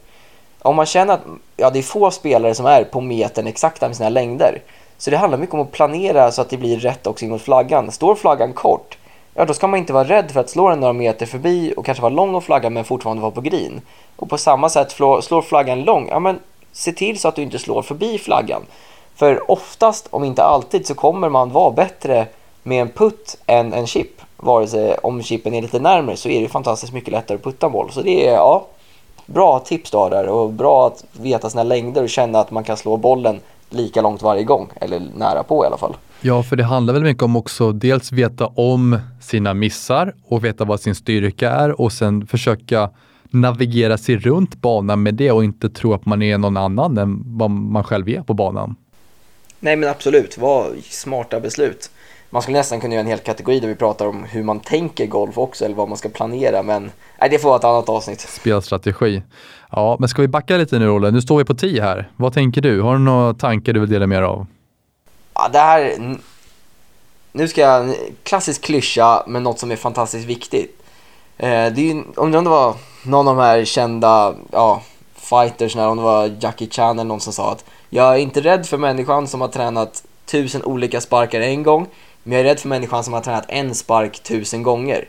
Om 0.59 0.77
man 0.77 0.87
känner 0.87 1.15
att 1.15 1.25
ja, 1.57 1.71
det 1.71 1.79
är 1.79 1.83
få 1.83 2.11
spelare 2.11 2.55
som 2.55 2.67
är 2.67 2.85
på 2.85 3.01
metern 3.01 3.47
exakta 3.47 3.89
med 3.89 3.97
sina 3.97 4.09
längder. 4.09 4.63
Så 4.99 5.11
det 5.11 5.17
handlar 5.17 5.39
mycket 5.39 5.55
om 5.55 5.61
att 5.61 5.73
planera 5.73 6.31
så 6.33 6.43
att 6.43 6.51
det 6.51 6.57
blir 6.57 6.79
rätt 6.79 7.07
också 7.07 7.25
in 7.25 7.31
mot 7.31 7.43
flaggan. 7.43 7.93
Står 7.93 8.15
flaggan 8.15 8.53
kort, 8.53 8.99
ja 9.37 9.45
då 9.45 9.55
ska 9.55 9.67
man 9.67 9.79
inte 9.79 9.93
vara 9.93 10.09
rädd 10.09 10.31
för 10.31 10.41
att 10.41 10.51
slå 10.51 10.69
den 10.69 10.81
några 10.81 10.93
meter 10.93 11.27
förbi 11.27 11.75
och 11.77 11.87
kanske 11.87 12.03
vara 12.03 12.15
lång 12.15 12.35
och 12.35 12.45
flagga 12.45 12.71
men 12.71 12.85
fortfarande 12.85 13.23
vara 13.23 13.31
på 13.31 13.41
green. 13.41 13.81
Och 14.17 14.31
på 14.31 14.39
samma 14.39 14.69
sätt, 14.69 14.91
slår 14.91 15.43
flaggan 15.43 15.83
lång, 15.83 16.09
ja 16.09 16.19
men 16.19 16.39
se 16.73 16.93
till 16.93 17.19
så 17.19 17.29
att 17.29 17.37
du 17.37 17.43
inte 17.43 17.59
slår 17.59 17.83
förbi 17.83 18.19
flaggan. 18.19 18.63
För 19.15 19.51
oftast, 19.51 20.07
om 20.11 20.25
inte 20.25 20.43
alltid, 20.43 20.87
så 20.87 20.95
kommer 20.95 21.29
man 21.29 21.51
vara 21.51 21.71
bättre 21.71 22.27
med 22.63 22.83
en 22.83 22.89
putt 22.89 23.37
än 23.47 23.73
en 23.73 23.87
chip. 23.87 24.21
Vare 24.37 24.67
sig 24.67 24.95
om 25.03 25.23
chippen 25.23 25.55
är 25.55 25.63
lite 25.63 25.79
närmare 25.79 26.17
så 26.17 26.29
är 26.29 26.41
det 26.41 26.49
fantastiskt 26.49 26.93
mycket 26.93 27.13
lättare 27.13 27.35
att 27.35 27.45
putta 27.45 27.67
en 27.67 27.73
boll. 27.73 27.93
Så 27.93 28.03
det 28.03 28.27
är 28.27 28.35
ja, 28.35 28.67
bra 29.27 29.59
tips 29.59 29.91
du 29.91 29.97
har 29.97 30.11
där 30.11 30.29
och 30.29 30.51
bra 30.51 30.87
att 30.87 31.05
veta 31.13 31.51
sina 31.51 31.63
längder 31.63 32.03
och 32.03 32.09
känna 32.09 32.41
att 32.41 32.51
man 32.51 32.65
kan 32.65 32.77
slå 32.77 32.97
bollen 32.97 33.41
lika 33.71 34.03
långt 34.03 34.23
varje 34.23 34.45
gång, 34.45 34.69
eller 34.81 35.03
nära 35.17 35.43
på 35.43 35.65
i 35.65 35.67
alla 35.67 35.77
fall. 35.77 35.97
Ja, 36.27 36.43
för 36.43 36.57
det 36.57 36.65
handlar 36.65 36.95
väl 36.95 37.03
mycket 37.03 37.23
om 37.23 37.37
också 37.37 37.73
dels 37.73 38.13
veta 38.13 38.47
om 38.47 38.99
sina 39.21 39.55
missar 39.55 40.15
och 40.25 40.45
veta 40.45 40.65
vad 40.65 40.81
sin 40.81 40.95
styrka 40.95 41.51
är 41.51 41.81
och 41.81 41.93
sen 41.93 42.27
försöka 42.27 42.91
navigera 43.31 43.99
sig 43.99 44.17
runt 44.17 44.57
banan 44.61 45.03
med 45.03 45.15
det 45.15 45.33
och 45.33 45.45
inte 45.45 45.71
tro 45.71 45.95
att 45.95 46.07
man 46.07 46.23
är 46.23 46.39
någon 46.39 46.57
annan 46.57 46.99
än 46.99 47.23
vad 47.27 47.51
man 47.51 47.85
själv 47.85 48.09
är 48.09 48.23
på 48.23 48.35
banan. 48.35 48.77
Nej 49.61 49.77
men 49.77 49.89
absolut, 49.89 50.39
vad 50.39 50.67
smarta 50.83 51.41
beslut. 51.41 51.91
Man 52.31 52.43
skulle 52.43 52.59
nästan 52.59 52.81
kunna 52.81 52.95
göra 52.95 53.05
en 53.05 53.11
hel 53.11 53.19
kategori 53.19 53.61
där 53.61 53.69
vi 53.69 53.75
pratar 53.75 54.07
om 54.07 54.25
hur 54.25 54.43
man 54.43 54.61
tänker 54.61 55.07
golf 55.07 55.39
också 55.39 55.65
eller 55.65 55.75
vad 55.75 55.89
man 55.89 55.99
ska 55.99 56.09
planera 56.09 56.63
men 56.63 56.91
nej, 57.21 57.31
det 57.31 57.39
får 57.39 57.49
vara 57.49 57.59
ett 57.59 57.65
annat 57.65 57.89
avsnitt. 57.89 58.21
Spelstrategi. 58.21 59.23
Ja, 59.71 59.97
men 60.01 60.09
ska 60.09 60.23
vi 60.23 60.29
backa 60.29 60.57
lite 60.57 60.79
nu 60.79 60.89
Olle? 60.89 61.11
Nu 61.11 61.21
står 61.21 61.39
vi 61.39 61.45
på 61.45 61.55
10 61.55 61.83
här. 61.83 62.11
Vad 62.17 62.35
tänker 62.35 62.61
du? 62.61 62.81
Har 62.81 62.93
du 62.93 62.99
några 62.99 63.35
tankar 63.35 63.73
du 63.73 63.81
vill 63.81 63.91
dela 63.91 64.07
med 64.07 64.19
dig 64.19 64.27
av? 64.27 64.47
Ja, 65.39 65.49
det 65.49 65.59
här... 65.59 66.17
Nu 67.33 67.49
ska 67.49 67.61
jag... 67.61 67.95
Klassisk 68.23 68.63
klyscha, 68.63 69.25
men 69.27 69.43
något 69.43 69.59
som 69.59 69.71
är 69.71 69.77
fantastiskt 69.77 70.27
viktigt. 70.27 70.83
Eh, 71.39 71.49
det 71.49 71.81
är 71.81 71.95
ju, 71.95 72.05
om 72.17 72.33
det 72.33 72.41
var 72.41 72.75
någon 73.03 73.29
av 73.29 73.37
de 73.37 73.43
här 73.43 73.65
kända 73.65 74.35
ja, 74.53 74.83
fighters, 75.15 75.77
om 75.77 75.97
det 75.97 76.03
var 76.03 76.37
Jackie 76.41 76.69
Chan 76.71 76.99
eller 76.99 77.09
någon 77.09 77.21
som 77.21 77.33
sa 77.33 77.53
att 77.53 77.65
jag 77.91 78.15
är 78.15 78.19
inte 78.19 78.41
rädd 78.41 78.67
för 78.67 78.79
människan 78.79 79.29
som 79.29 79.41
har 79.41 79.49
tränat 79.49 80.05
tusen 80.27 80.65
olika 80.65 81.01
sparkar 81.01 81.41
en 81.41 81.63
gång, 81.63 81.87
men 82.23 82.33
jag 82.33 82.41
är 82.41 82.45
rädd 82.45 82.61
för 82.61 82.69
människan 82.69 83.05
som 83.05 83.13
har 83.13 83.21
tränat 83.21 83.45
en 83.49 83.75
spark 83.75 84.23
tusen 84.23 84.63
gånger. 84.63 85.09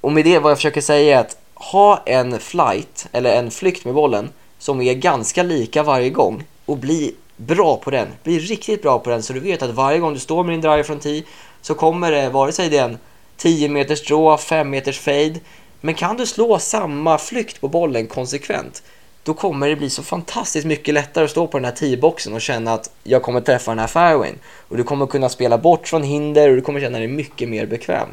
Och 0.00 0.12
med 0.12 0.24
det 0.24 0.38
vad 0.38 0.50
jag 0.50 0.58
försöker 0.58 0.80
säga 0.80 1.16
är 1.16 1.20
att 1.20 1.36
ha 1.54 2.02
en 2.06 2.38
flight, 2.38 3.08
eller 3.12 3.34
en 3.34 3.50
flykt 3.50 3.84
med 3.84 3.94
bollen, 3.94 4.28
som 4.58 4.80
är 4.80 4.94
ganska 4.94 5.42
lika 5.42 5.82
varje 5.82 6.10
gång 6.10 6.44
och 6.66 6.76
bli 6.76 7.14
bra 7.46 7.76
på 7.76 7.90
den. 7.90 8.08
Bli 8.22 8.38
riktigt 8.38 8.82
bra 8.82 8.98
på 8.98 9.10
den 9.10 9.22
så 9.22 9.32
du 9.32 9.40
vet 9.40 9.62
att 9.62 9.70
varje 9.70 9.98
gång 9.98 10.14
du 10.14 10.20
står 10.20 10.44
med 10.44 10.52
din 10.52 10.60
driver 10.60 10.82
från 10.82 11.00
10 11.00 11.22
så 11.60 11.74
kommer 11.74 12.12
det, 12.12 12.28
vare 12.28 12.52
sig 12.52 12.68
det 12.68 12.78
är 12.78 12.84
en 12.84 12.98
10 13.36 13.68
meters 13.68 14.06
draw, 14.06 14.36
5 14.36 14.70
meters 14.70 14.98
fade, 14.98 15.40
men 15.80 15.94
kan 15.94 16.16
du 16.16 16.26
slå 16.26 16.58
samma 16.58 17.18
flykt 17.18 17.60
på 17.60 17.68
bollen 17.68 18.06
konsekvent, 18.06 18.82
då 19.22 19.34
kommer 19.34 19.68
det 19.68 19.76
bli 19.76 19.90
så 19.90 20.02
fantastiskt 20.02 20.66
mycket 20.66 20.94
lättare 20.94 21.24
att 21.24 21.30
stå 21.30 21.46
på 21.46 21.58
den 21.58 21.64
här 21.64 21.72
10-boxen 21.72 22.32
och 22.32 22.40
känna 22.40 22.72
att 22.72 22.90
jag 23.04 23.22
kommer 23.22 23.40
träffa 23.40 23.70
den 23.70 23.78
här 23.78 23.86
fairwayn. 23.86 24.38
Och 24.68 24.76
du 24.76 24.84
kommer 24.84 25.06
kunna 25.06 25.28
spela 25.28 25.58
bort 25.58 25.88
från 25.88 26.02
hinder 26.02 26.50
och 26.50 26.56
du 26.56 26.62
kommer 26.62 26.80
känna 26.80 26.98
dig 26.98 27.08
mycket 27.08 27.48
mer 27.48 27.66
bekväm. 27.66 28.08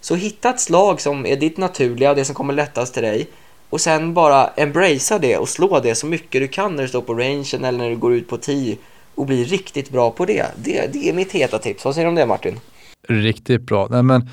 Så 0.00 0.14
hitta 0.14 0.50
ett 0.50 0.60
slag 0.60 1.00
som 1.00 1.26
är 1.26 1.36
ditt 1.36 1.56
naturliga, 1.56 2.14
det 2.14 2.24
som 2.24 2.34
kommer 2.34 2.54
lättast 2.54 2.94
till 2.94 3.02
dig. 3.02 3.26
Och 3.70 3.80
sen 3.80 4.14
bara 4.14 4.46
embracea 4.46 5.18
det 5.18 5.36
och 5.36 5.48
slå 5.48 5.80
det 5.80 5.94
så 5.94 6.06
mycket 6.06 6.40
du 6.40 6.48
kan 6.48 6.76
när 6.76 6.82
du 6.82 6.88
står 6.88 7.00
på 7.00 7.14
rangen 7.14 7.64
eller 7.64 7.78
när 7.78 7.90
du 7.90 7.96
går 7.96 8.14
ut 8.14 8.28
på 8.28 8.36
tee. 8.36 8.76
och 9.14 9.26
bli 9.26 9.44
riktigt 9.44 9.90
bra 9.90 10.10
på 10.10 10.24
det. 10.24 10.46
det. 10.56 10.92
Det 10.92 11.08
är 11.08 11.12
mitt 11.12 11.32
heta 11.32 11.58
tips. 11.58 11.84
Vad 11.84 11.94
säger 11.94 12.04
du 12.04 12.08
om 12.08 12.14
det 12.14 12.26
Martin? 12.26 12.60
Riktigt 13.08 13.62
bra. 13.62 13.88
Nej, 13.90 14.02
men 14.02 14.28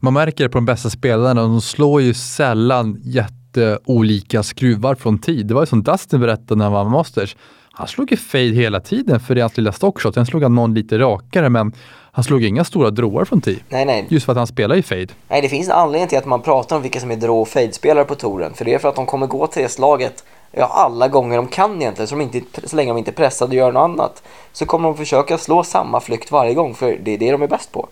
man 0.00 0.12
märker 0.12 0.44
det 0.44 0.50
på 0.50 0.58
de 0.58 0.64
bästa 0.64 0.90
spelarna, 0.90 1.42
de 1.42 1.60
slår 1.60 2.02
ju 2.02 2.14
sällan 2.14 3.00
jätteolika 3.04 4.42
skruvar 4.42 4.94
från 4.94 5.18
tid. 5.18 5.46
Det 5.46 5.54
var 5.54 5.62
ju 5.62 5.66
som 5.66 5.82
Dustin 5.82 6.20
berättade 6.20 6.58
när 6.58 6.64
han 6.64 6.72
var 6.72 6.84
Masters. 6.84 7.36
Han 7.72 7.88
slog 7.88 8.10
ju 8.10 8.16
fade 8.16 8.44
hela 8.44 8.80
tiden 8.80 9.20
för 9.20 9.34
det 9.34 9.40
hans 9.40 9.56
lilla 9.56 9.72
stockshot. 9.72 10.14
Sen 10.14 10.26
slog 10.26 10.42
han 10.42 10.54
någon 10.54 10.74
lite 10.74 10.98
rakare 10.98 11.48
men 11.48 11.72
han 12.14 12.24
slog 12.24 12.44
inga 12.44 12.64
stora 12.64 12.90
dråar 12.90 13.24
från 13.24 13.40
tee. 13.40 13.58
Nej, 13.68 13.84
nej. 13.84 14.06
Just 14.08 14.26
för 14.26 14.32
att 14.32 14.38
han 14.38 14.46
spelar 14.46 14.76
i 14.76 14.82
fade. 14.82 15.06
Nej, 15.28 15.42
det 15.42 15.48
finns 15.48 15.68
en 15.68 15.74
anledning 15.74 16.08
till 16.08 16.18
att 16.18 16.26
man 16.26 16.42
pratar 16.42 16.76
om 16.76 16.82
vilka 16.82 17.00
som 17.00 17.10
är 17.10 17.16
draw 17.16 17.40
och 17.40 17.48
fade-spelare 17.48 18.04
på 18.04 18.14
touren. 18.14 18.54
För 18.54 18.64
det 18.64 18.74
är 18.74 18.78
för 18.78 18.88
att 18.88 18.96
de 18.96 19.06
kommer 19.06 19.26
gå 19.26 19.46
till 19.46 19.62
det 19.62 19.68
slaget 19.68 20.24
ja, 20.52 20.66
alla 20.66 21.08
gånger 21.08 21.36
de 21.36 21.48
kan 21.48 21.82
egentligen. 21.82 22.08
Så, 22.08 22.14
de 22.14 22.22
inte, 22.22 22.68
så 22.68 22.76
länge 22.76 22.90
de 22.90 22.98
inte 22.98 23.10
är 23.10 23.12
pressade 23.12 23.48
och 23.48 23.54
gör 23.54 23.72
något 23.72 23.80
annat. 23.80 24.22
Så 24.52 24.66
kommer 24.66 24.88
de 24.88 24.96
försöka 24.96 25.38
slå 25.38 25.64
samma 25.64 26.00
flykt 26.00 26.30
varje 26.30 26.54
gång. 26.54 26.74
För 26.74 26.98
det 27.02 27.10
är 27.10 27.18
det 27.18 27.32
de 27.32 27.42
är 27.42 27.48
bäst 27.48 27.72
på. 27.72 27.88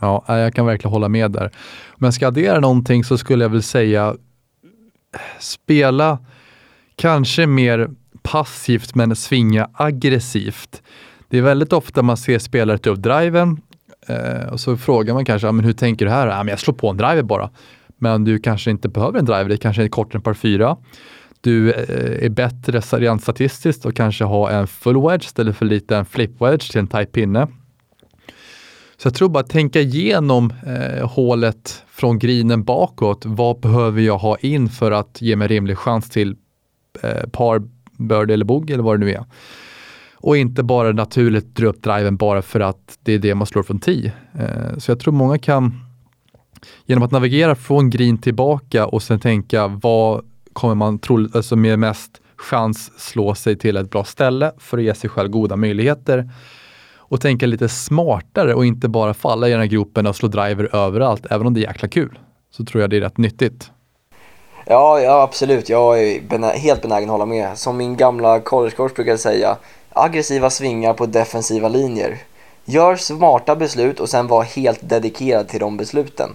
Ja, 0.00 0.24
jag 0.26 0.54
kan 0.54 0.66
verkligen 0.66 0.92
hålla 0.92 1.08
med 1.08 1.30
där. 1.30 1.50
Om 1.88 2.04
jag 2.04 2.14
ska 2.14 2.26
addera 2.26 2.60
någonting 2.60 3.04
så 3.04 3.18
skulle 3.18 3.44
jag 3.44 3.50
väl 3.50 3.62
säga 3.62 4.16
spela 5.38 6.18
kanske 6.96 7.46
mer 7.46 7.90
passivt 8.22 8.94
men 8.94 9.16
svinga 9.16 9.70
aggressivt. 9.74 10.82
Det 11.30 11.38
är 11.38 11.42
väldigt 11.42 11.72
ofta 11.72 12.02
man 12.02 12.16
ser 12.16 12.38
spelare 12.38 12.78
ta 12.78 12.90
upp 12.90 12.98
driven 12.98 13.60
eh, 14.06 14.52
och 14.52 14.60
så 14.60 14.76
frågar 14.76 15.14
man 15.14 15.24
kanske, 15.24 15.48
ah, 15.48 15.52
men 15.52 15.64
hur 15.64 15.72
tänker 15.72 16.04
du 16.04 16.10
här? 16.10 16.26
Ah, 16.26 16.36
men 16.44 16.48
jag 16.48 16.58
slår 16.58 16.74
på 16.74 16.88
en 16.88 16.96
driver 16.96 17.22
bara. 17.22 17.50
Men 17.96 18.24
du 18.24 18.38
kanske 18.38 18.70
inte 18.70 18.88
behöver 18.88 19.18
en 19.18 19.24
driver, 19.24 19.48
det 19.48 19.56
kanske 19.56 19.82
är 19.82 19.88
kortare 19.88 20.18
än 20.18 20.22
par 20.22 20.34
fyra. 20.34 20.76
Du 21.40 21.72
eh, 21.72 22.24
är 22.24 22.28
bättre 22.28 22.80
rent 22.80 23.22
statistiskt 23.22 23.84
och 23.84 23.96
kanske 23.96 24.24
ha 24.24 24.50
en 24.50 24.66
full 24.66 25.08
wedge 25.08 25.24
istället 25.24 25.56
för 25.56 25.66
lite 25.66 25.96
en 25.96 26.04
flip 26.04 26.40
wedge 26.40 26.70
till 26.70 26.80
en 26.80 26.86
tight 26.86 27.12
pinne. 27.12 27.48
Så 28.96 29.06
jag 29.06 29.14
tror 29.14 29.28
bara 29.28 29.42
tänka 29.42 29.80
igenom 29.80 30.52
eh, 30.66 31.08
hålet 31.08 31.84
från 31.88 32.18
grinen 32.18 32.64
bakåt. 32.64 33.22
Vad 33.24 33.60
behöver 33.60 34.00
jag 34.00 34.18
ha 34.18 34.36
in 34.36 34.68
för 34.68 34.92
att 34.92 35.22
ge 35.22 35.36
mig 35.36 35.48
rimlig 35.48 35.78
chans 35.78 36.10
till 36.10 36.36
eh, 37.02 37.28
par, 37.32 37.62
bird 37.98 38.30
eller 38.30 38.44
bogey 38.44 38.74
eller 38.74 38.84
vad 38.84 39.00
det 39.00 39.06
nu 39.06 39.12
är. 39.12 39.24
Och 40.20 40.36
inte 40.36 40.62
bara 40.62 40.92
naturligt 40.92 41.54
dra 41.56 41.66
upp 41.66 41.82
driven 41.82 42.16
bara 42.16 42.42
för 42.42 42.60
att 42.60 42.98
det 43.02 43.12
är 43.12 43.18
det 43.18 43.34
man 43.34 43.46
slår 43.46 43.62
från 43.62 43.80
10. 43.80 44.12
Eh, 44.38 44.78
så 44.78 44.90
jag 44.90 45.00
tror 45.00 45.14
många 45.14 45.38
kan, 45.38 45.80
genom 46.86 47.02
att 47.02 47.10
navigera 47.10 47.54
från 47.54 47.90
green 47.90 48.18
tillbaka 48.18 48.86
och 48.86 49.02
sen 49.02 49.20
tänka 49.20 49.66
vad 49.66 50.24
kommer 50.52 50.74
man 50.74 50.98
troligt, 50.98 51.36
alltså 51.36 51.56
med 51.56 51.78
mest 51.78 52.20
chans 52.36 53.00
slå 53.00 53.34
sig 53.34 53.56
till 53.56 53.76
ett 53.76 53.90
bra 53.90 54.04
ställe 54.04 54.52
för 54.58 54.78
att 54.78 54.84
ge 54.84 54.94
sig 54.94 55.10
själv 55.10 55.30
goda 55.30 55.56
möjligheter 55.56 56.30
och 56.96 57.20
tänka 57.20 57.46
lite 57.46 57.68
smartare 57.68 58.54
och 58.54 58.66
inte 58.66 58.88
bara 58.88 59.14
falla 59.14 59.48
i 59.48 59.50
den 59.50 59.60
här 59.60 59.66
gropen 59.66 60.06
och 60.06 60.16
slå 60.16 60.28
driver 60.28 60.76
överallt, 60.76 61.26
även 61.30 61.46
om 61.46 61.54
det 61.54 61.60
är 61.60 61.62
jäkla 61.62 61.88
kul. 61.88 62.18
Så 62.50 62.64
tror 62.64 62.80
jag 62.80 62.90
det 62.90 62.96
är 62.96 63.00
rätt 63.00 63.18
nyttigt. 63.18 63.70
Ja, 64.66 65.00
ja 65.00 65.22
absolut. 65.22 65.68
Jag 65.68 66.02
är 66.02 66.20
benä 66.20 66.46
helt 66.46 66.82
benägen 66.82 67.08
att 67.08 67.12
hålla 67.12 67.26
med. 67.26 67.58
Som 67.58 67.76
min 67.76 67.96
gamla 67.96 68.40
collegecoach 68.40 68.94
brukade 68.94 69.18
säga, 69.18 69.56
aggressiva 69.92 70.50
svingar 70.50 70.94
på 70.94 71.06
defensiva 71.06 71.68
linjer. 71.68 72.18
Gör 72.64 72.96
smarta 72.96 73.56
beslut 73.56 74.00
och 74.00 74.08
sen 74.08 74.26
var 74.26 74.42
helt 74.42 74.88
dedikerad 74.88 75.48
till 75.48 75.60
de 75.60 75.76
besluten. 75.76 76.30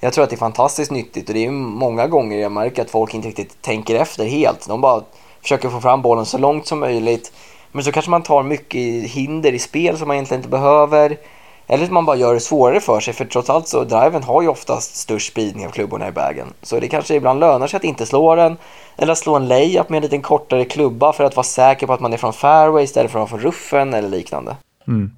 Jag 0.00 0.12
tror 0.12 0.24
att 0.24 0.30
det 0.30 0.36
är 0.36 0.38
fantastiskt 0.38 0.90
nyttigt 0.90 1.28
och 1.28 1.34
det 1.34 1.46
är 1.46 1.50
många 1.50 2.06
gånger 2.06 2.38
jag 2.38 2.52
märker 2.52 2.82
att 2.82 2.90
folk 2.90 3.14
inte 3.14 3.28
riktigt 3.28 3.62
tänker 3.62 3.94
efter 3.94 4.24
helt. 4.24 4.68
De 4.68 4.80
bara 4.80 5.02
försöker 5.42 5.68
få 5.68 5.80
fram 5.80 6.02
bollen 6.02 6.26
så 6.26 6.38
långt 6.38 6.66
som 6.66 6.80
möjligt 6.80 7.32
men 7.72 7.84
så 7.84 7.92
kanske 7.92 8.10
man 8.10 8.22
tar 8.22 8.42
mycket 8.42 9.10
hinder 9.10 9.54
i 9.54 9.58
spel 9.58 9.98
som 9.98 10.08
man 10.08 10.14
egentligen 10.14 10.38
inte 10.38 10.50
behöver. 10.50 11.16
Eller 11.66 11.84
att 11.84 11.90
man 11.90 12.04
bara 12.04 12.16
gör 12.16 12.34
det 12.34 12.40
svårare 12.40 12.80
för 12.80 13.00
sig 13.00 13.14
för 13.14 13.24
trots 13.24 13.50
allt 13.50 13.68
så 13.68 13.84
driven 13.84 14.22
har 14.22 14.42
ju 14.42 14.48
oftast 14.48 14.96
störst 14.96 15.32
spridning 15.32 15.66
av 15.66 15.70
klubborna 15.70 16.08
i 16.08 16.12
bagen. 16.12 16.46
Så 16.62 16.80
det 16.80 16.88
kanske 16.88 17.14
ibland 17.14 17.40
lönar 17.40 17.66
sig 17.66 17.76
att 17.76 17.84
inte 17.84 18.06
slå 18.06 18.34
den. 18.34 18.56
Eller 18.96 19.12
att 19.12 19.18
slå 19.18 19.36
en 19.36 19.48
layup 19.48 19.88
med 19.88 19.96
en 19.96 20.02
liten 20.02 20.22
kortare 20.22 20.64
klubba 20.64 21.12
för 21.12 21.24
att 21.24 21.36
vara 21.36 21.44
säker 21.44 21.86
på 21.86 21.92
att 21.92 22.00
man 22.00 22.12
är 22.12 22.16
från 22.16 22.32
fairway 22.32 22.84
istället 22.84 23.10
för 23.10 23.18
att 23.18 23.30
vara 23.30 23.40
från 23.40 23.50
ruffen 23.50 23.94
eller 23.94 24.08
liknande. 24.08 24.56
Mm. 24.88 25.10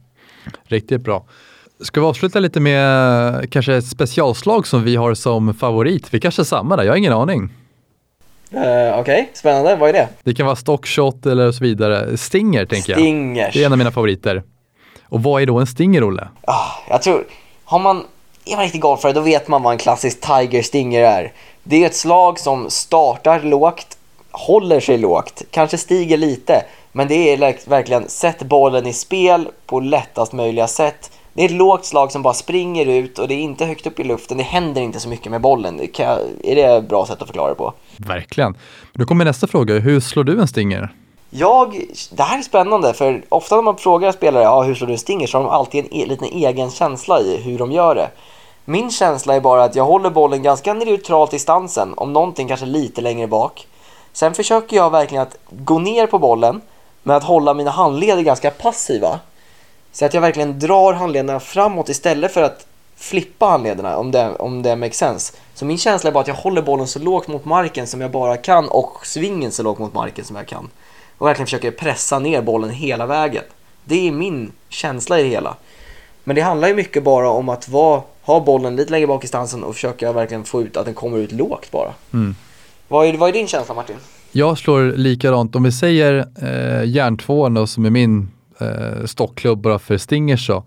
Riktigt 0.64 1.00
bra. 1.00 1.24
Ska 1.80 2.00
vi 2.00 2.06
avsluta 2.06 2.38
lite 2.38 2.60
med 2.60 3.52
kanske 3.52 3.74
ett 3.74 3.86
specialslag 3.86 4.66
som 4.66 4.84
vi 4.84 4.96
har 4.96 5.14
som 5.14 5.54
favorit? 5.54 6.14
Vi 6.14 6.20
kanske 6.20 6.42
är 6.42 6.44
samma 6.44 6.76
där, 6.76 6.84
jag 6.84 6.92
har 6.92 6.96
ingen 6.96 7.12
aning. 7.12 7.42
Uh, 7.42 8.60
Okej, 8.60 9.00
okay. 9.00 9.24
spännande. 9.32 9.76
Vad 9.76 9.88
är 9.88 9.92
det? 9.92 10.08
Det 10.22 10.34
kan 10.34 10.46
vara 10.46 10.56
stockshot 10.56 11.26
eller 11.26 11.52
så 11.52 11.64
vidare. 11.64 12.16
Stinger 12.16 12.66
tänker 12.66 12.92
jag. 12.92 13.00
Stingers. 13.00 13.54
Det 13.54 13.62
är 13.62 13.66
en 13.66 13.72
av 13.72 13.78
mina 13.78 13.90
favoriter. 13.90 14.42
Och 15.08 15.22
vad 15.22 15.42
är 15.42 15.46
då 15.46 15.58
en 15.58 15.66
stinger, 15.66 16.08
Olle? 16.08 16.28
Ah, 16.46 16.70
jag 16.88 17.02
tror, 17.02 17.24
har 17.64 17.78
man, 17.78 18.04
är 18.44 18.56
man 18.56 18.64
riktig 18.64 18.80
golfare 18.80 19.12
då 19.12 19.20
vet 19.20 19.48
man 19.48 19.62
vad 19.62 19.72
en 19.72 19.78
klassisk 19.78 20.20
Tiger 20.20 20.62
Stinger 20.62 21.02
är. 21.02 21.32
Det 21.62 21.82
är 21.82 21.86
ett 21.86 21.96
slag 21.96 22.38
som 22.38 22.70
startar 22.70 23.40
lågt, 23.40 23.98
håller 24.30 24.80
sig 24.80 24.98
lågt, 24.98 25.42
kanske 25.50 25.78
stiger 25.78 26.16
lite, 26.16 26.64
men 26.92 27.08
det 27.08 27.14
är 27.14 27.68
verkligen 27.68 28.08
sätt 28.08 28.42
bollen 28.42 28.86
i 28.86 28.92
spel 28.92 29.48
på 29.66 29.80
lättast 29.80 30.32
möjliga 30.32 30.68
sätt 30.68 31.10
det 31.34 31.42
är 31.42 31.46
ett 31.46 31.50
lågt 31.50 31.84
slag 31.84 32.12
som 32.12 32.22
bara 32.22 32.34
springer 32.34 32.86
ut 32.86 33.18
och 33.18 33.28
det 33.28 33.34
är 33.34 33.38
inte 33.38 33.64
högt 33.64 33.86
upp 33.86 34.00
i 34.00 34.04
luften. 34.04 34.38
Det 34.38 34.44
händer 34.44 34.82
inte 34.82 35.00
så 35.00 35.08
mycket 35.08 35.30
med 35.30 35.40
bollen. 35.40 35.76
Det 35.76 35.86
kan, 35.86 36.18
är 36.44 36.54
det 36.54 36.62
ett 36.62 36.88
bra 36.88 37.06
sätt 37.06 37.22
att 37.22 37.28
förklara 37.28 37.48
det 37.48 37.54
på? 37.54 37.74
Verkligen. 37.96 38.54
Då 38.92 39.04
kommer 39.04 39.24
nästa 39.24 39.46
fråga. 39.46 39.78
Hur 39.78 40.00
slår 40.00 40.24
du 40.24 40.40
en 40.40 40.48
stinger? 40.48 40.92
Jag, 41.36 41.86
det 42.10 42.22
här 42.22 42.38
är 42.38 42.42
spännande 42.42 42.94
för 42.94 43.24
ofta 43.28 43.54
när 43.54 43.62
man 43.62 43.76
frågar 43.76 44.12
spelare 44.12 44.42
ja, 44.42 44.62
hur 44.62 44.74
slår 44.74 44.86
du 44.86 44.92
en 44.92 44.98
stinger 44.98 45.26
så 45.26 45.38
har 45.38 45.44
de 45.44 45.50
alltid 45.50 45.84
en 45.84 45.94
e 45.94 46.06
liten 46.06 46.28
egen 46.28 46.70
känsla 46.70 47.20
i 47.20 47.36
hur 47.36 47.58
de 47.58 47.72
gör 47.72 47.94
det. 47.94 48.10
Min 48.64 48.90
känsla 48.90 49.34
är 49.34 49.40
bara 49.40 49.64
att 49.64 49.76
jag 49.76 49.84
håller 49.84 50.10
bollen 50.10 50.42
ganska 50.42 50.74
neutralt 50.74 51.34
i 51.34 51.38
stansen, 51.38 51.94
om 51.96 52.12
någonting 52.12 52.48
kanske 52.48 52.66
lite 52.66 53.00
längre 53.00 53.26
bak. 53.26 53.66
Sen 54.12 54.34
försöker 54.34 54.76
jag 54.76 54.90
verkligen 54.90 55.22
att 55.22 55.36
gå 55.50 55.78
ner 55.78 56.06
på 56.06 56.18
bollen 56.18 56.60
med 57.02 57.16
att 57.16 57.24
hålla 57.24 57.54
mina 57.54 57.70
handleder 57.70 58.22
ganska 58.22 58.50
passiva. 58.50 59.20
Så 59.92 60.04
att 60.04 60.14
jag 60.14 60.20
verkligen 60.20 60.58
drar 60.58 60.92
handlederna 60.92 61.40
framåt 61.40 61.88
istället 61.88 62.32
för 62.32 62.42
att 62.42 62.66
flippa 62.96 63.46
handlederna 63.46 63.96
om 63.96 64.10
det, 64.10 64.36
om 64.36 64.62
det 64.62 64.76
makes 64.76 64.96
sense. 64.96 65.32
Så 65.54 65.64
min 65.64 65.78
känsla 65.78 66.08
är 66.10 66.12
bara 66.14 66.20
att 66.20 66.28
jag 66.28 66.34
håller 66.34 66.62
bollen 66.62 66.86
så 66.86 66.98
lågt 66.98 67.28
mot 67.28 67.44
marken 67.44 67.86
som 67.86 68.00
jag 68.00 68.10
bara 68.10 68.36
kan 68.36 68.68
och 68.68 69.06
svingen 69.06 69.52
så 69.52 69.62
lågt 69.62 69.78
mot 69.78 69.94
marken 69.94 70.24
som 70.24 70.36
jag 70.36 70.46
kan 70.46 70.70
och 71.18 71.26
verkligen 71.26 71.46
försöker 71.46 71.70
pressa 71.70 72.18
ner 72.18 72.42
bollen 72.42 72.70
hela 72.70 73.06
vägen. 73.06 73.44
Det 73.84 74.08
är 74.08 74.12
min 74.12 74.52
känsla 74.68 75.20
i 75.20 75.22
det 75.22 75.28
hela. 75.28 75.56
Men 76.24 76.36
det 76.36 76.42
handlar 76.42 76.68
ju 76.68 76.74
mycket 76.74 77.04
bara 77.04 77.30
om 77.30 77.48
att 77.48 77.68
vara, 77.68 78.02
ha 78.22 78.40
bollen 78.40 78.76
lite 78.76 78.90
längre 78.90 79.06
bak 79.06 79.24
i 79.24 79.26
stansen 79.26 79.64
och 79.64 79.74
försöka 79.74 80.12
verkligen 80.12 80.44
få 80.44 80.62
ut 80.62 80.76
att 80.76 80.84
den 80.84 80.94
kommer 80.94 81.18
ut 81.18 81.32
lågt 81.32 81.70
bara. 81.70 81.92
Mm. 82.12 82.34
Vad, 82.88 83.06
är, 83.06 83.16
vad 83.16 83.28
är 83.28 83.32
din 83.32 83.46
känsla 83.46 83.74
Martin? 83.74 83.96
Jag 84.32 84.58
slår 84.58 84.92
likadant. 84.96 85.56
Om 85.56 85.62
vi 85.62 85.72
säger 85.72 86.26
eh, 86.42 86.90
järntvåan 86.90 87.54
då, 87.54 87.66
som 87.66 87.84
är 87.84 87.90
min 87.90 88.30
eh, 88.58 89.04
stockklubb 89.04 89.58
bara 89.58 89.78
för 89.78 89.98
Stingers 89.98 90.46
så. 90.46 90.64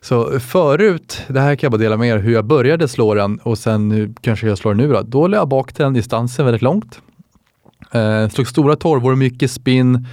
Så 0.00 0.40
förut, 0.40 1.22
det 1.28 1.40
här 1.40 1.56
kan 1.56 1.66
jag 1.66 1.72
bara 1.72 1.82
dela 1.82 1.96
med 1.96 2.08
er, 2.08 2.18
hur 2.18 2.32
jag 2.32 2.44
började 2.44 2.88
slå 2.88 3.14
den 3.14 3.38
och 3.38 3.58
sen 3.58 4.14
kanske 4.20 4.46
jag 4.46 4.58
slår 4.58 4.74
nu 4.74 4.92
då. 4.92 5.02
Då 5.02 5.26
la 5.26 5.36
jag 5.36 5.48
bak 5.48 5.74
den 5.74 5.92
distansen 5.92 6.44
väldigt 6.44 6.62
långt. 6.62 7.00
Eh, 7.92 8.28
slog 8.28 8.48
stora 8.48 8.76
torvor, 8.76 9.14
mycket 9.14 9.50
spinn, 9.50 10.06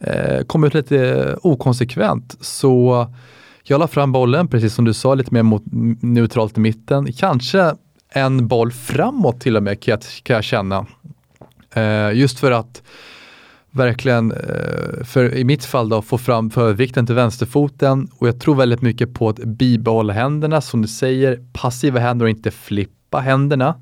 eh, 0.00 0.44
kom 0.46 0.64
ut 0.64 0.74
lite 0.74 1.36
okonsekvent. 1.42 2.36
Så 2.40 3.06
jag 3.62 3.78
la 3.78 3.86
fram 3.86 4.12
bollen, 4.12 4.48
precis 4.48 4.74
som 4.74 4.84
du 4.84 4.94
sa, 4.94 5.14
lite 5.14 5.34
mer 5.34 5.42
mot 5.42 5.62
neutralt 6.00 6.58
i 6.58 6.60
mitten. 6.60 7.12
Kanske 7.12 7.74
en 8.08 8.48
boll 8.48 8.72
framåt 8.72 9.40
till 9.40 9.56
och 9.56 9.62
med 9.62 9.82
kan 9.82 9.92
jag, 9.92 10.00
kan 10.22 10.34
jag 10.34 10.44
känna. 10.44 10.86
Eh, 11.74 12.12
just 12.12 12.38
för 12.38 12.50
att 12.50 12.82
verkligen, 13.70 14.32
eh, 14.32 15.04
för 15.04 15.34
i 15.34 15.44
mitt 15.44 15.64
fall 15.64 15.88
då, 15.88 16.02
få 16.02 16.18
fram 16.18 16.50
förvikten 16.50 17.06
till 17.06 17.14
vänsterfoten 17.14 18.08
och 18.18 18.28
jag 18.28 18.40
tror 18.40 18.54
väldigt 18.54 18.82
mycket 18.82 19.14
på 19.14 19.28
att 19.28 19.36
bibehålla 19.36 20.12
händerna, 20.12 20.60
som 20.60 20.82
du 20.82 20.88
säger, 20.88 21.40
passiva 21.52 22.00
händer 22.00 22.24
och 22.24 22.30
inte 22.30 22.50
flippa 22.50 23.18
händerna. 23.20 23.74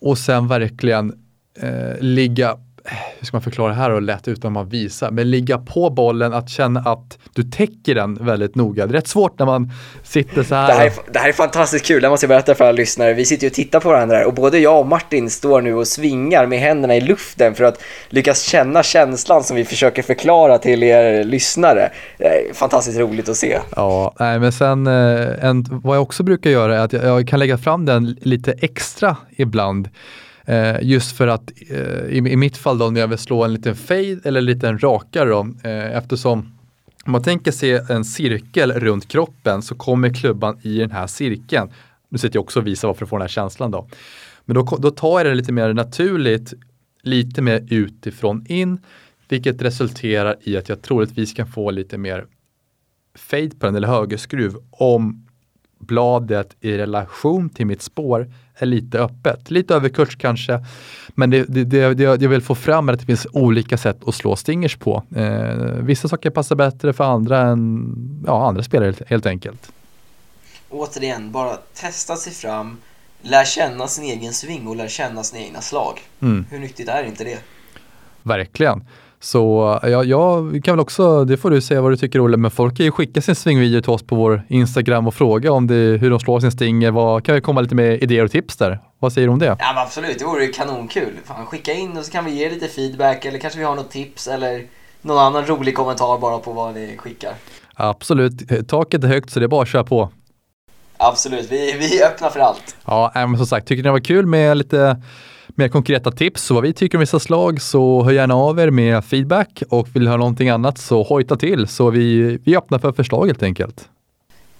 Och 0.00 0.18
sen 0.18 0.48
verkligen 0.48 1.27
eh, 1.62 2.00
ligga 2.00 2.56
hur 3.18 3.26
ska 3.26 3.36
man 3.36 3.42
förklara 3.42 3.68
det 3.68 3.74
här 3.74 3.90
och 3.90 4.02
lätt 4.02 4.28
utan 4.28 4.56
att 4.56 4.68
visa, 4.68 5.10
men 5.10 5.30
ligga 5.30 5.58
på 5.58 5.90
bollen, 5.90 6.32
att 6.32 6.48
känna 6.48 6.80
att 6.80 7.18
du 7.34 7.42
täcker 7.42 7.94
den 7.94 8.14
väldigt 8.14 8.54
noga. 8.54 8.86
Det 8.86 8.90
är 8.90 8.92
rätt 8.92 9.08
svårt 9.08 9.38
när 9.38 9.46
man 9.46 9.72
sitter 10.02 10.42
så 10.42 10.54
här. 10.54 10.68
Det 10.68 10.74
här 10.74 10.86
är, 10.86 10.92
det 11.12 11.18
här 11.18 11.28
är 11.28 11.32
fantastiskt 11.32 11.86
kul, 11.86 12.02
det 12.02 12.08
måste 12.08 12.24
jag 12.24 12.28
berätta 12.28 12.54
för 12.54 12.64
alla 12.64 12.72
lyssnare. 12.72 13.14
Vi 13.14 13.24
sitter 13.24 13.44
ju 13.44 13.48
och 13.48 13.54
tittar 13.54 13.80
på 13.80 13.88
varandra 13.88 14.26
och 14.26 14.34
både 14.34 14.58
jag 14.58 14.80
och 14.80 14.86
Martin 14.86 15.30
står 15.30 15.60
nu 15.60 15.74
och 15.74 15.86
svingar 15.86 16.46
med 16.46 16.58
händerna 16.58 16.96
i 16.96 17.00
luften 17.00 17.54
för 17.54 17.64
att 17.64 17.82
lyckas 18.08 18.42
känna 18.42 18.82
känslan 18.82 19.44
som 19.44 19.56
vi 19.56 19.64
försöker 19.64 20.02
förklara 20.02 20.58
till 20.58 20.82
er 20.82 21.24
lyssnare. 21.24 21.90
Det 22.18 22.24
är 22.24 22.54
fantastiskt 22.54 22.98
roligt 22.98 23.28
att 23.28 23.36
se. 23.36 23.58
Ja, 23.76 24.14
nej, 24.18 24.38
men 24.38 24.52
sen 24.52 24.86
eh, 24.86 25.44
en, 25.44 25.64
vad 25.70 25.96
jag 25.96 26.02
också 26.02 26.22
brukar 26.22 26.50
göra 26.50 26.76
är 26.76 26.80
att 26.80 26.92
jag, 26.92 27.04
jag 27.04 27.28
kan 27.28 27.38
lägga 27.38 27.58
fram 27.58 27.86
den 27.86 28.16
lite 28.20 28.52
extra 28.52 29.16
ibland. 29.36 29.88
Eh, 30.48 30.76
just 30.82 31.16
för 31.16 31.26
att 31.26 31.52
eh, 31.70 32.04
i, 32.04 32.16
i, 32.16 32.36
mitt 32.36 32.56
fall 32.56 32.78
då 32.78 32.90
när 32.90 33.00
jag 33.00 33.08
vill 33.08 33.18
slå 33.18 33.44
en 33.44 33.52
liten 33.54 33.76
fade 33.76 34.20
eller 34.24 34.40
en 34.40 34.46
liten 34.46 34.78
rakare 34.78 35.28
då, 35.28 35.48
eh, 35.64 35.96
eftersom 35.96 36.38
om 37.04 37.12
man 37.12 37.22
tänker 37.22 37.52
sig 37.52 37.72
en 37.90 38.04
cirkel 38.04 38.72
runt 38.72 39.08
kroppen 39.08 39.62
så 39.62 39.74
kommer 39.74 40.14
klubban 40.14 40.58
i 40.62 40.78
den 40.78 40.90
här 40.90 41.06
cirkeln. 41.06 41.70
Nu 42.08 42.18
sitter 42.18 42.36
jag 42.36 42.42
också 42.42 42.60
och 42.60 42.66
visar 42.66 42.88
varför 42.88 43.02
jag 43.02 43.08
får 43.08 43.16
den 43.16 43.22
här 43.22 43.28
känslan 43.28 43.70
då. 43.70 43.88
Men 44.44 44.54
då, 44.54 44.78
då 44.78 44.90
tar 44.90 45.18
jag 45.18 45.26
det 45.26 45.34
lite 45.34 45.52
mer 45.52 45.72
naturligt, 45.72 46.54
lite 47.02 47.42
mer 47.42 47.66
utifrån 47.70 48.46
in, 48.48 48.78
vilket 49.28 49.62
resulterar 49.62 50.36
i 50.40 50.56
att 50.56 50.68
jag 50.68 50.82
troligtvis 50.82 51.34
kan 51.34 51.46
få 51.46 51.70
lite 51.70 51.98
mer 51.98 52.26
fade 53.14 53.50
på 53.58 53.66
den 53.66 53.76
eller 53.76 53.88
högerskruv 53.88 54.56
om 54.70 55.26
bladet 55.78 56.56
i 56.60 56.76
relation 56.76 57.50
till 57.50 57.66
mitt 57.66 57.82
spår 57.82 58.32
är 58.58 58.66
lite 58.66 58.98
öppet. 58.98 59.50
Lite 59.50 59.74
överkurs 59.74 60.16
kanske, 60.16 60.64
men 61.08 61.30
det, 61.30 61.44
det, 61.48 61.64
det, 61.64 61.94
det, 61.94 62.02
jag 62.02 62.28
vill 62.28 62.42
få 62.42 62.54
fram 62.54 62.88
är 62.88 62.92
att 62.92 63.00
det 63.00 63.06
finns 63.06 63.26
olika 63.32 63.76
sätt 63.76 63.98
att 64.06 64.14
slå 64.14 64.36
stingers 64.36 64.76
på. 64.76 65.02
Eh, 65.16 65.54
vissa 65.82 66.08
saker 66.08 66.30
passar 66.30 66.56
bättre 66.56 66.92
för 66.92 67.04
andra 67.04 67.40
än 67.40 67.94
ja, 68.26 68.48
andra 68.48 68.62
spelare 68.62 68.94
helt 69.06 69.26
enkelt. 69.26 69.72
Återigen, 70.70 71.32
bara 71.32 71.56
testa 71.74 72.16
sig 72.16 72.32
fram, 72.32 72.76
lär 73.22 73.44
känna 73.44 73.86
sin 73.86 74.04
egen 74.04 74.32
sving 74.32 74.66
och 74.66 74.76
lär 74.76 74.88
känna 74.88 75.22
sina 75.22 75.42
egna 75.42 75.60
slag. 75.60 76.00
Mm. 76.20 76.46
Hur 76.50 76.58
nyttigt 76.58 76.88
är 76.88 77.04
inte 77.04 77.24
det? 77.24 77.38
Verkligen. 78.22 78.84
Så 79.20 79.78
ja, 79.82 80.04
jag 80.04 80.60
kan 80.64 80.72
väl 80.74 80.80
också, 80.80 81.24
det 81.24 81.36
får 81.36 81.50
du 81.50 81.60
säga 81.60 81.80
vad 81.80 81.92
du 81.92 81.96
tycker 81.96 82.24
Olle, 82.24 82.36
men 82.36 82.50
folk 82.50 82.76
kan 82.76 82.86
ju 82.86 82.92
skicka 82.92 83.22
sin 83.22 83.34
svingvideo 83.34 83.80
till 83.80 83.90
oss 83.90 84.02
på 84.02 84.16
vår 84.16 84.42
Instagram 84.48 85.06
och 85.06 85.14
fråga 85.14 85.52
om 85.52 85.66
det, 85.66 85.74
hur 85.74 86.10
de 86.10 86.20
slår 86.20 86.40
sin 86.40 86.52
stinger. 86.52 86.90
Vad, 86.90 87.24
kan 87.24 87.34
vi 87.34 87.40
komma 87.40 87.60
lite 87.60 87.74
med 87.74 88.02
idéer 88.02 88.24
och 88.24 88.30
tips 88.30 88.56
där? 88.56 88.80
Vad 88.98 89.12
säger 89.12 89.28
du 89.28 89.32
om 89.32 89.38
det? 89.38 89.46
Ja 89.46 89.72
men 89.74 89.82
absolut, 89.82 90.18
det 90.18 90.24
vore 90.24 90.46
kanonkul. 90.46 91.12
Fan, 91.24 91.46
skicka 91.46 91.72
in 91.72 91.96
och 91.96 92.04
så 92.04 92.12
kan 92.12 92.24
vi 92.24 92.30
ge 92.30 92.50
lite 92.50 92.68
feedback 92.68 93.24
eller 93.24 93.38
kanske 93.38 93.58
vi 93.58 93.64
har 93.64 93.76
något 93.76 93.90
tips 93.90 94.28
eller 94.28 94.62
någon 95.02 95.18
annan 95.18 95.46
rolig 95.46 95.76
kommentar 95.76 96.18
bara 96.18 96.38
på 96.38 96.52
vad 96.52 96.74
ni 96.74 96.96
skickar. 96.96 97.32
Absolut, 97.74 98.68
taket 98.68 99.04
är 99.04 99.08
högt 99.08 99.30
så 99.30 99.40
det 99.40 99.46
är 99.46 99.48
bara 99.48 99.62
att 99.62 99.68
köra 99.68 99.84
på. 99.84 100.10
Absolut, 100.96 101.52
vi, 101.52 101.72
vi 101.78 102.00
är 102.00 102.06
öppna 102.06 102.30
för 102.30 102.40
allt. 102.40 102.76
Ja, 102.84 103.12
men 103.14 103.36
som 103.36 103.46
sagt, 103.46 103.68
tycker 103.68 103.82
ni 103.82 103.86
det 103.86 103.92
var 103.92 104.00
kul 104.00 104.26
med 104.26 104.56
lite 104.56 105.02
mer 105.54 105.68
konkreta 105.68 106.10
tips 106.10 106.50
och 106.50 106.54
vad 106.54 106.64
vi 106.64 106.72
tycker 106.72 106.98
om 106.98 107.00
vissa 107.00 107.20
slag 107.20 107.62
så 107.62 108.02
hör 108.02 108.12
gärna 108.12 108.34
av 108.34 108.60
er 108.60 108.70
med 108.70 109.04
feedback 109.04 109.62
och 109.68 109.88
vill 109.96 110.08
ha 110.08 110.16
någonting 110.16 110.48
annat 110.48 110.78
så 110.78 111.02
hojta 111.02 111.36
till 111.36 111.68
så 111.68 111.90
vi, 111.90 112.38
vi 112.44 112.54
är 112.54 112.58
öppna 112.58 112.78
för 112.78 112.92
förslag 112.92 113.26
helt 113.26 113.42
enkelt. 113.42 113.88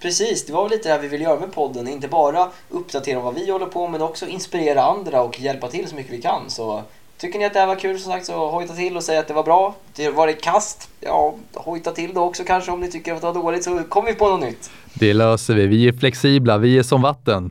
Precis, 0.00 0.46
det 0.46 0.52
var 0.52 0.62
väl 0.62 0.70
lite 0.70 0.88
det 0.88 0.92
här 0.92 1.00
vi 1.00 1.08
vill 1.08 1.20
göra 1.20 1.40
med 1.40 1.52
podden. 1.52 1.88
Inte 1.88 2.08
bara 2.08 2.48
uppdatera 2.70 3.20
vad 3.20 3.34
vi 3.34 3.50
håller 3.50 3.66
på 3.66 3.82
med, 3.82 3.92
men 3.92 4.02
också 4.02 4.26
inspirera 4.26 4.82
andra 4.82 5.22
och 5.22 5.40
hjälpa 5.40 5.68
till 5.68 5.88
så 5.88 5.94
mycket 5.94 6.12
vi 6.12 6.22
kan. 6.22 6.42
Så 6.48 6.82
tycker 7.16 7.38
ni 7.38 7.44
att 7.44 7.52
det 7.52 7.60
här 7.60 7.66
var 7.66 7.76
kul 7.76 7.98
som 7.98 8.12
sagt 8.12 8.26
så 8.26 8.50
hojta 8.50 8.74
till 8.74 8.96
och 8.96 9.02
säg 9.02 9.18
att 9.18 9.28
det 9.28 9.34
var 9.34 9.42
bra. 9.42 9.74
Det 9.96 10.10
var 10.10 10.28
ett 10.28 10.42
kast, 10.42 10.88
ja 11.00 11.34
hojta 11.54 11.92
till 11.92 12.14
då 12.14 12.22
också 12.22 12.44
kanske 12.44 12.70
om 12.70 12.80
ni 12.80 12.90
tycker 12.90 13.14
att 13.14 13.20
det 13.20 13.26
var 13.26 13.34
dåligt 13.34 13.64
så 13.64 13.82
kommer 13.88 14.08
vi 14.08 14.14
på 14.14 14.28
något 14.28 14.40
nytt. 14.40 14.70
Det 14.94 15.14
löser 15.14 15.54
vi. 15.54 15.66
Vi 15.66 15.88
är 15.88 15.92
flexibla, 15.92 16.58
vi 16.58 16.78
är 16.78 16.82
som 16.82 17.02
vatten. 17.02 17.50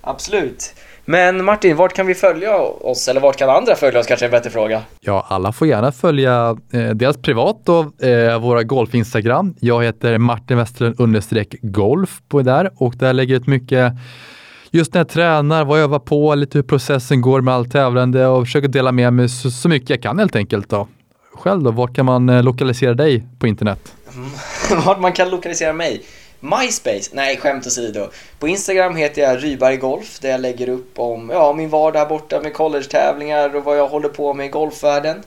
Absolut. 0.00 0.74
Men 1.04 1.44
Martin, 1.44 1.76
vart 1.76 1.92
kan 1.92 2.06
vi 2.06 2.14
följa 2.14 2.56
oss? 2.58 3.08
Eller 3.08 3.20
vart 3.20 3.36
kan 3.36 3.50
andra 3.50 3.74
följa 3.74 4.00
oss 4.00 4.06
kanske 4.06 4.26
är 4.26 4.28
en 4.28 4.32
bättre 4.32 4.50
fråga? 4.50 4.82
Ja, 5.00 5.26
alla 5.28 5.52
får 5.52 5.68
gärna 5.68 5.92
följa 5.92 6.56
eh, 6.72 6.88
dels 6.88 7.16
privat 7.16 7.56
då, 7.64 7.92
eh, 8.06 8.38
våra 8.40 8.62
golf-instagram. 8.62 9.54
Jag 9.60 9.84
heter 9.84 10.18
Martin 10.18 10.56
Westerlund 10.56 11.00
understreck 11.00 11.54
golf 11.62 12.20
på 12.28 12.42
där 12.42 12.70
och 12.76 12.94
där 12.96 13.12
lägger 13.12 13.34
jag 13.34 13.40
ut 13.40 13.46
mycket 13.46 13.92
just 14.70 14.94
när 14.94 14.98
jag 15.00 15.08
tränar, 15.08 15.64
vad 15.64 15.78
jag 15.78 15.84
övar 15.84 15.98
på, 15.98 16.34
lite 16.34 16.58
hur 16.58 16.62
processen 16.62 17.20
går 17.20 17.40
med 17.40 17.54
allt 17.54 17.72
tävlande 17.72 18.26
och 18.26 18.44
försöker 18.44 18.68
dela 18.68 18.92
med 18.92 19.12
mig 19.12 19.28
så, 19.28 19.50
så 19.50 19.68
mycket 19.68 19.90
jag 19.90 20.02
kan 20.02 20.18
helt 20.18 20.36
enkelt. 20.36 20.68
Då. 20.68 20.88
Själv 21.34 21.62
då, 21.62 21.70
vart 21.70 21.96
kan 21.96 22.06
man 22.06 22.28
eh, 22.28 22.42
lokalisera 22.42 22.94
dig 22.94 23.26
på 23.38 23.46
internet? 23.46 23.94
vart 24.86 25.00
man 25.00 25.12
kan 25.12 25.30
lokalisera 25.30 25.72
mig? 25.72 26.02
MySpace? 26.40 27.10
Nej, 27.12 27.36
skämt 27.36 27.66
åsido. 27.66 28.08
På 28.38 28.48
Instagram 28.48 28.96
heter 28.96 29.22
jag 29.22 29.44
Ryberg 29.44 29.76
Golf 29.76 30.18
där 30.20 30.30
jag 30.30 30.40
lägger 30.40 30.68
upp 30.68 30.98
om 30.98 31.30
ja, 31.30 31.52
min 31.52 31.70
vardag 31.70 32.08
borta 32.08 32.40
med 32.40 32.54
college-tävlingar 32.54 33.56
och 33.56 33.64
vad 33.64 33.78
jag 33.78 33.88
håller 33.88 34.08
på 34.08 34.34
med 34.34 34.46
i 34.46 34.48
golfvärlden. 34.48 35.22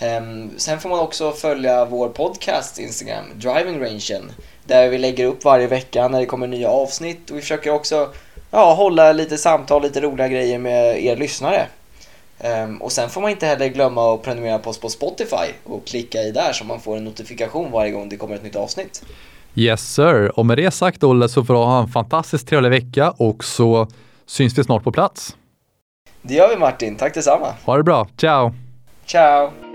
Um, 0.00 0.50
sen 0.56 0.80
får 0.80 0.88
man 0.88 0.98
också 0.98 1.32
följa 1.32 1.84
vår 1.84 2.08
podcast 2.08 2.78
Instagram, 2.78 3.24
Driving 3.34 3.80
Rangen, 3.80 4.32
där 4.64 4.88
vi 4.88 4.98
lägger 4.98 5.26
upp 5.26 5.44
varje 5.44 5.66
vecka 5.66 6.08
när 6.08 6.20
det 6.20 6.26
kommer 6.26 6.46
nya 6.46 6.68
avsnitt 6.68 7.30
och 7.30 7.36
vi 7.36 7.40
försöker 7.40 7.70
också 7.70 8.10
ja, 8.50 8.74
hålla 8.74 9.12
lite 9.12 9.38
samtal, 9.38 9.82
lite 9.82 10.00
roliga 10.00 10.28
grejer 10.28 10.58
med 10.58 11.04
er 11.04 11.16
lyssnare. 11.16 11.66
Um, 12.40 12.82
och 12.82 12.92
sen 12.92 13.10
får 13.10 13.20
man 13.20 13.30
inte 13.30 13.46
heller 13.46 13.68
glömma 13.68 14.14
att 14.14 14.22
prenumerera 14.22 14.58
på 14.58 14.70
oss 14.70 14.80
på 14.80 14.88
Spotify 14.88 15.52
och 15.64 15.86
klicka 15.86 16.22
i 16.22 16.30
där 16.30 16.52
så 16.52 16.64
man 16.64 16.80
får 16.80 16.96
en 16.96 17.04
notifikation 17.04 17.70
varje 17.70 17.90
gång 17.90 18.08
det 18.08 18.16
kommer 18.16 18.34
ett 18.34 18.42
nytt 18.42 18.56
avsnitt. 18.56 19.02
Yes 19.54 19.94
sir, 19.94 20.38
och 20.38 20.46
med 20.46 20.58
det 20.58 20.70
sagt 20.70 21.04
Olle 21.04 21.28
så 21.28 21.44
får 21.44 21.54
du 21.54 21.60
ha 21.60 21.82
en 21.82 21.88
fantastiskt 21.88 22.48
trevlig 22.48 22.70
vecka 22.70 23.10
och 23.10 23.44
så 23.44 23.86
syns 24.26 24.58
vi 24.58 24.64
snart 24.64 24.84
på 24.84 24.92
plats. 24.92 25.36
Det 26.22 26.34
gör 26.34 26.48
vi 26.48 26.56
Martin, 26.56 26.96
tack 26.96 27.14
detsamma. 27.14 27.54
Ha 27.64 27.76
det 27.76 27.82
bra, 27.82 28.08
ciao! 28.16 28.52
Ciao! 29.06 29.71